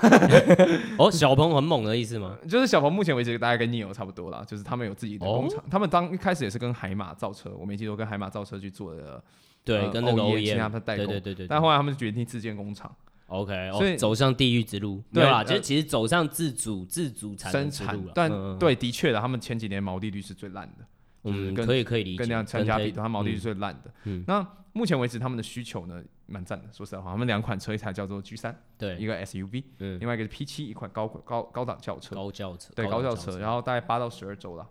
[0.99, 2.35] 哦，小鹏很猛的意思吗？
[2.49, 9.23] 就是小鹏目前为止大概跟 Neo 差不多啦，就是他们有自己的工厂，他们当一开始也是跟海马造车，我没记错，跟海马造车去做的，
[9.65, 11.47] 对，跟那个 OEM 他们代工，对对对。
[11.47, 12.91] 但后来他们决定自建工厂
[13.27, 20.87] ，OK，所以走上地狱之路，对啦，就其实走上自主自主产生产，但对，的确的，他们前几年毛利率是最烂的，
[21.33, 24.47] 嗯，可以可以理解，跟那样参加比，它毛利是最烂的，嗯，那。
[24.77, 26.71] 目前为止，他们的需求呢蛮赞的。
[26.71, 34.69] 说实在话，他们两款车，一台叫做 G 三，对，一个 SUV，嗯，另外一个是 P 七，一款高高高档轿车，高轿车，对，高轿车，然后大概八到十二周了。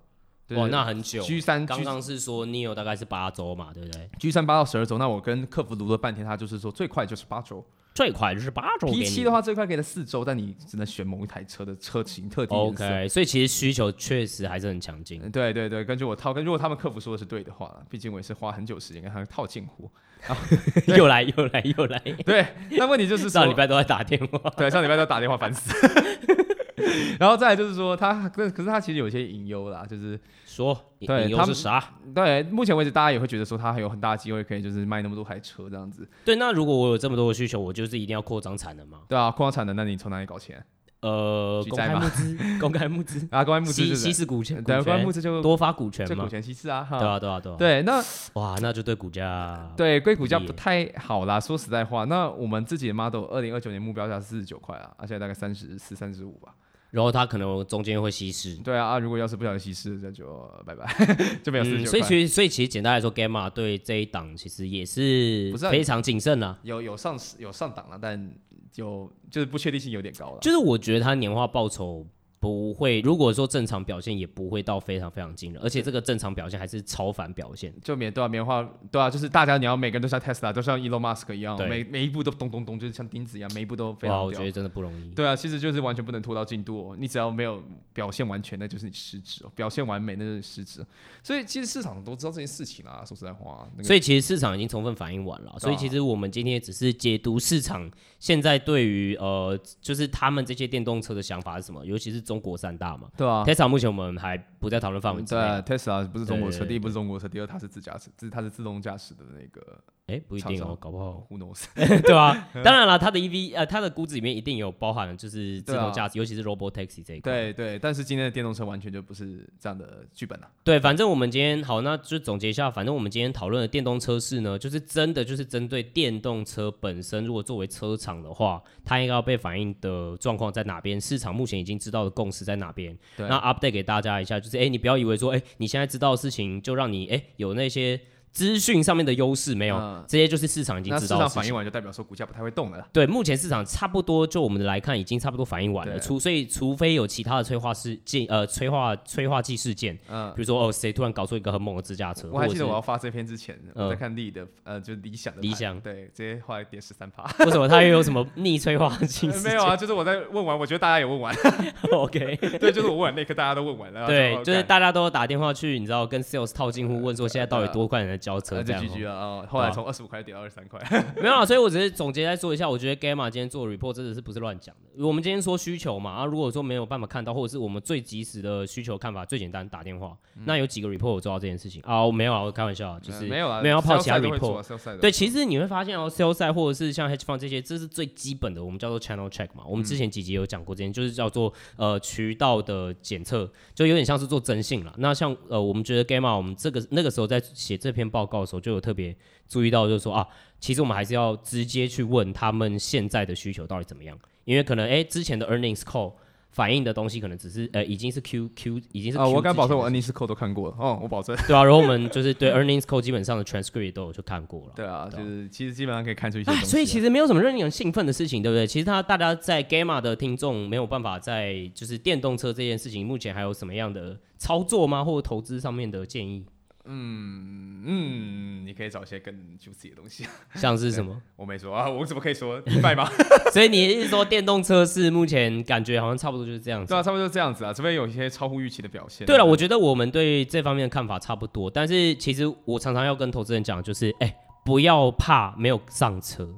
[0.50, 1.24] 哇，那很久。
[1.24, 7.66] G 三刚刚是说 Neo 大概是八周嘛，对不对？G 三八到十二周，那我跟客服读了半天，他就是说最快就是八周。
[7.96, 12.56] 最快就是八周 P 七的话最快可以在四周，但你只能选某一台车的车型特定。
[12.56, 15.22] OK，所以其实需求确实还是很强劲。
[15.32, 19.90] 对对对，根据我套，跟如果他们客服说的是对的话，毕竟我也是花很久时间跟他们套近乎。
[20.88, 22.00] 又来 又来又来。
[22.26, 25.72] 对，那问题就是上礼拜都在打电话，对，上礼拜都打电话烦死。
[27.20, 31.84] 然后再来就是说，他可可是他其实有些隐忧啦，就是说，隐忧是啥？
[32.14, 36.08] 对，目前为止大家也会觉得说，他还有很大的机会可以就是卖那么多台车这样子。
[36.24, 39.02] 对，那如果我有这么多的需求，我就是一定要扩张产能嘛？
[39.08, 40.64] 对啊，扩张产能，那你从哪里搞钱？
[41.02, 47.56] 呃，公开募资， 公开募资啊，公开募资就是稀释股权，对，公开募资就多发股权嘛，股权稀释啊，对啊，对啊，对啊。
[47.60, 51.40] 对，那哇，那就对股价，对，对股价不太好啦。
[51.40, 56.56] 说实在话，那我们自己的 Model 二零二九年目标价是四十九块啊，而且大概三十四、三十五吧。
[56.96, 59.00] 然后它可能中间会稀释，对啊啊！
[59.00, 60.26] 如果要是不小心稀释，那就
[60.66, 60.88] 拜拜，
[61.44, 61.86] 就没有事情。
[61.86, 66.58] 所以其实，所以其实简单来说，Gamma 对这一档其实也是非常谨慎啊。
[66.64, 68.32] 有有上有上档了，但
[68.72, 70.38] 就就是不确定性有点高了。
[70.40, 72.08] 就是我觉得它年化报酬。
[72.46, 84.18] 不会，如果说正常表现，也不会到非常非常惊人，而且这个正常表现还是超凡表现，就免对啊，棉花对啊，就是大家你要每个人都像 Tesla，都像 Elon Musk 一样，每每一步都咚咚咚，就是像钉子一样，每一步都非常。
[84.18, 85.10] 哇，我觉得真的不容易。
[85.16, 90.86] 对啊，其实就是完全不能拖到进度哦，你只要没有表现完全，那就是你失职哦；表现完美，那就是失职。
[91.24, 93.68] 所以其实市场都知道这件事情啦，说实在话。
[93.76, 97.90] 那个、所以其实市场已经充分反应完了，啊、所以其实我们今天只是解读市场
[98.20, 103.10] 现在对于呃，就是他们这些电动车的想法是什么，尤其是中国三大嘛。
[103.18, 105.62] 对啊，Tesla 目前我们还不在讨论范围之内。
[105.62, 111.66] 对，Tesla 不是中国车，第一不是中国车，第二它是自驾驶，自它是自动驾驶的那个哎，不一定哦，搞不好，Who knows？
[111.74, 112.48] 对吧？
[112.64, 117.32] 当然了，它的 EV 呃，它的估值里面一定有包含就是自动驾驶，尤其是 Robotaxi 这一块。
[117.32, 120.48] 对对，但是今天的电动车完全就不是这样的剧本了。
[120.64, 131.02] 对，反正我们今天好，那就总结一下，反正我们今天讨论的电动车市呢，就是真的就是针对电动车本身，如果作为车厂的话，它应该要被反映的状况在哪边？
[131.02, 132.96] 市场目前已经知道的共识在哪边？
[133.18, 138.00] 对，那 update 给大家一下，就是哎，你不要以为说哎，你现在知道的事情就让你哎有那些。
[138.36, 141.16] 资讯上面的优势没有，嗯、这些就是市场已经知道。
[141.16, 142.86] 市场反应完就代表说股价不太会动了。
[142.92, 145.94] 对，目前市场差不多，就我们来看，已经差不多反应完了。
[145.94, 152.28] 对除所以，除非有其他的催化事件，呃，催化催化剂事件，嗯，比如说哦，谁突然搞出一个很猛的自驾车。
[152.30, 157.24] 我还记得我要发这篇之前，我在看力的，呃，就是理想的理想，对，直接后来跌十三趴。
[157.46, 159.42] 为什么它又有什么逆催化剂、呃？
[159.44, 161.34] 没有啊，就是我在问完，我觉得大家也问完。
[161.94, 164.06] OK， 对，就是我问完那刻，大家都问完了。
[164.06, 168.84] 对，就是大家都打电话去，你知道，跟 Sales 套近乎问说，现在到底多快能交车这样。
[169.06, 170.82] 哦，后来从二十五块跌到二十三块，
[171.22, 175.06] 没有啊，所以我只是总结再说一下，我觉得 Gamma 今天做的 report 真的是不是乱讲的。
[175.06, 180.18] 我们今天说需求嘛，啊，如果说没有办法看到，或者是我们最及时的需求看法，最简单打电话。
[180.38, 182.04] 嗯、那有几个 report 我做到这件事情啊？
[182.04, 185.00] 我没有啊，我开玩笑，就是没有啊，没有要抛其他 report。
[185.00, 189.64] 对，其实你会发现哦，sell side 或者是像 hedge fund 这些，这是最基本的，我们叫做 channel check 嘛。
[189.68, 194.94] 我们之前几集有讲过，这件就是叫做呃渠道的检测，就有点像是做征信了。
[194.98, 199.14] 那像呃，我们觉得 Gamma，我们这个那个时候在写这篇报告的时候，就有特别
[199.46, 200.26] 注意到，就是说啊，
[200.60, 206.14] 其实我们还是要直接去问他们现在的需求到底怎么样，因为可能哎、欸、之前的 earnings call
[206.52, 218.66] 反映的东西可能只是呃已经是 Q Q 已经是啊，我敢保证我 earnings call 都看过了哦，我保证对啊，然后我们就是对 earnings call 基本上的 transcript 都有去看过了，对啊，就是其实基本上可以看出一些东西、啊，所以其实没有什么让人兴奋的事情，对不对？
[218.66, 225.04] 其实他大家在 Gamma 的听众没有办法在就是电动车这件事情目前还有什么样的操作吗？
[225.04, 226.46] 或者投资上面的建议？
[226.86, 230.26] 嗯嗯，你可以找一些更 juicy 的东西，
[230.56, 231.22] 像是什么？
[231.36, 232.62] 我没说啊，我怎么可以说？
[232.66, 233.08] 明白吗？
[233.54, 236.90] 所以你是说电动车是目前感觉好像差不多就是这样子？
[236.90, 239.26] 对啊，差不多就这样子啊，除非有一些超乎预期的表现。
[239.28, 246.50] 对了，我觉得我们对这方面的看法差不多，但是其实我常常要跟投资人讲，就是哎、欸，不要怕没有上车，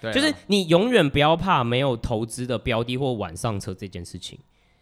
[0.00, 4.38] 对啊、就是你永远不要怕没有投资的标的或晚上车这件事情。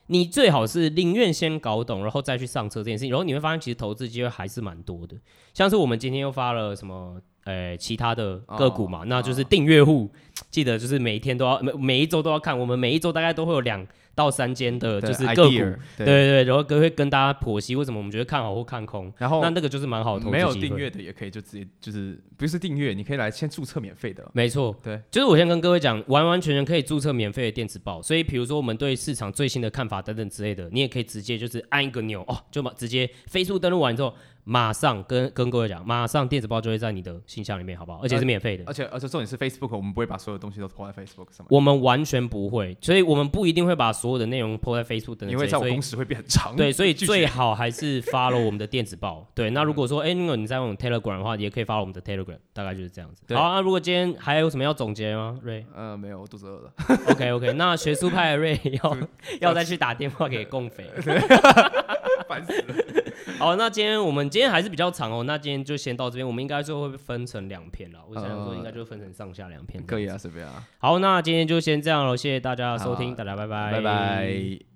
[0.08, 5.16] 你最好是宁愿先搞懂，然后再去上车这件事情，然后你会发现其实投资机会还是蛮多的。
[5.54, 10.10] 像是我们今天又发了什么，呃，其他的个股嘛，那就是订阅户，
[10.50, 13.86] 记得就是每一天都要每每一周都要看，我们每一周大概都会有两。
[14.16, 20.28] 到三间的就是个股，对对对，然后哥会跟大家剖析为什么我们觉得看好或看空，然后那那个就是蛮好的。
[20.28, 24.28] 没有订阅的也可以就直接就是不是订阅，你可以来先注册免费的。
[24.32, 28.00] 没错，对，就是我先跟各位讲，完完全全可以注册免费的电子报。
[28.00, 34.14] 所以比如说我们对市场最新的看法等等之类的，你也可以直接就是按一个钮哦，就把直接飞速登录完之后。
[34.48, 37.98] 马上跟跟各位讲，马上电子报就会在你的信箱里面，好不好？
[38.00, 38.62] 而且是免费的。
[38.64, 41.46] 而且而且重点是 Facebook，我们不会把所有东西都拖在 Facebook 上面。
[41.48, 45.30] 我们完全不会，所以我们不一定会把所有的内容拖在 Facebook 等等。
[45.30, 46.54] 因为这样工时会变很长。
[46.54, 49.26] 对，所以最好还是 follow 我们的电子报。
[49.34, 53.34] 对，那如果说哎，那个你在用 Telegram 的话，也可以 follow 我们的 Telegram，大概就是这样子。
[53.34, 55.36] 好，那如果今天还有什么要总结吗？
[55.42, 55.66] 瑞？
[55.74, 56.72] 呃，没有，我肚子饿了。
[57.10, 58.96] OK OK，那学术派的瑞要
[59.50, 60.88] 要再去打电话给共匪。
[62.28, 62.74] 烦死了。
[63.38, 65.24] 好，那今天我们今天还是比较长哦。
[65.24, 68.00] 那今天就先到这边，我们应该最后会分成两篇了。
[68.08, 69.84] 我想说应该就分成上下两篇。
[69.86, 70.66] 可以啊，随便啊。
[70.78, 74.75] 好，那今天就先这样了，谢谢大家的收听，大家拜拜，拜拜。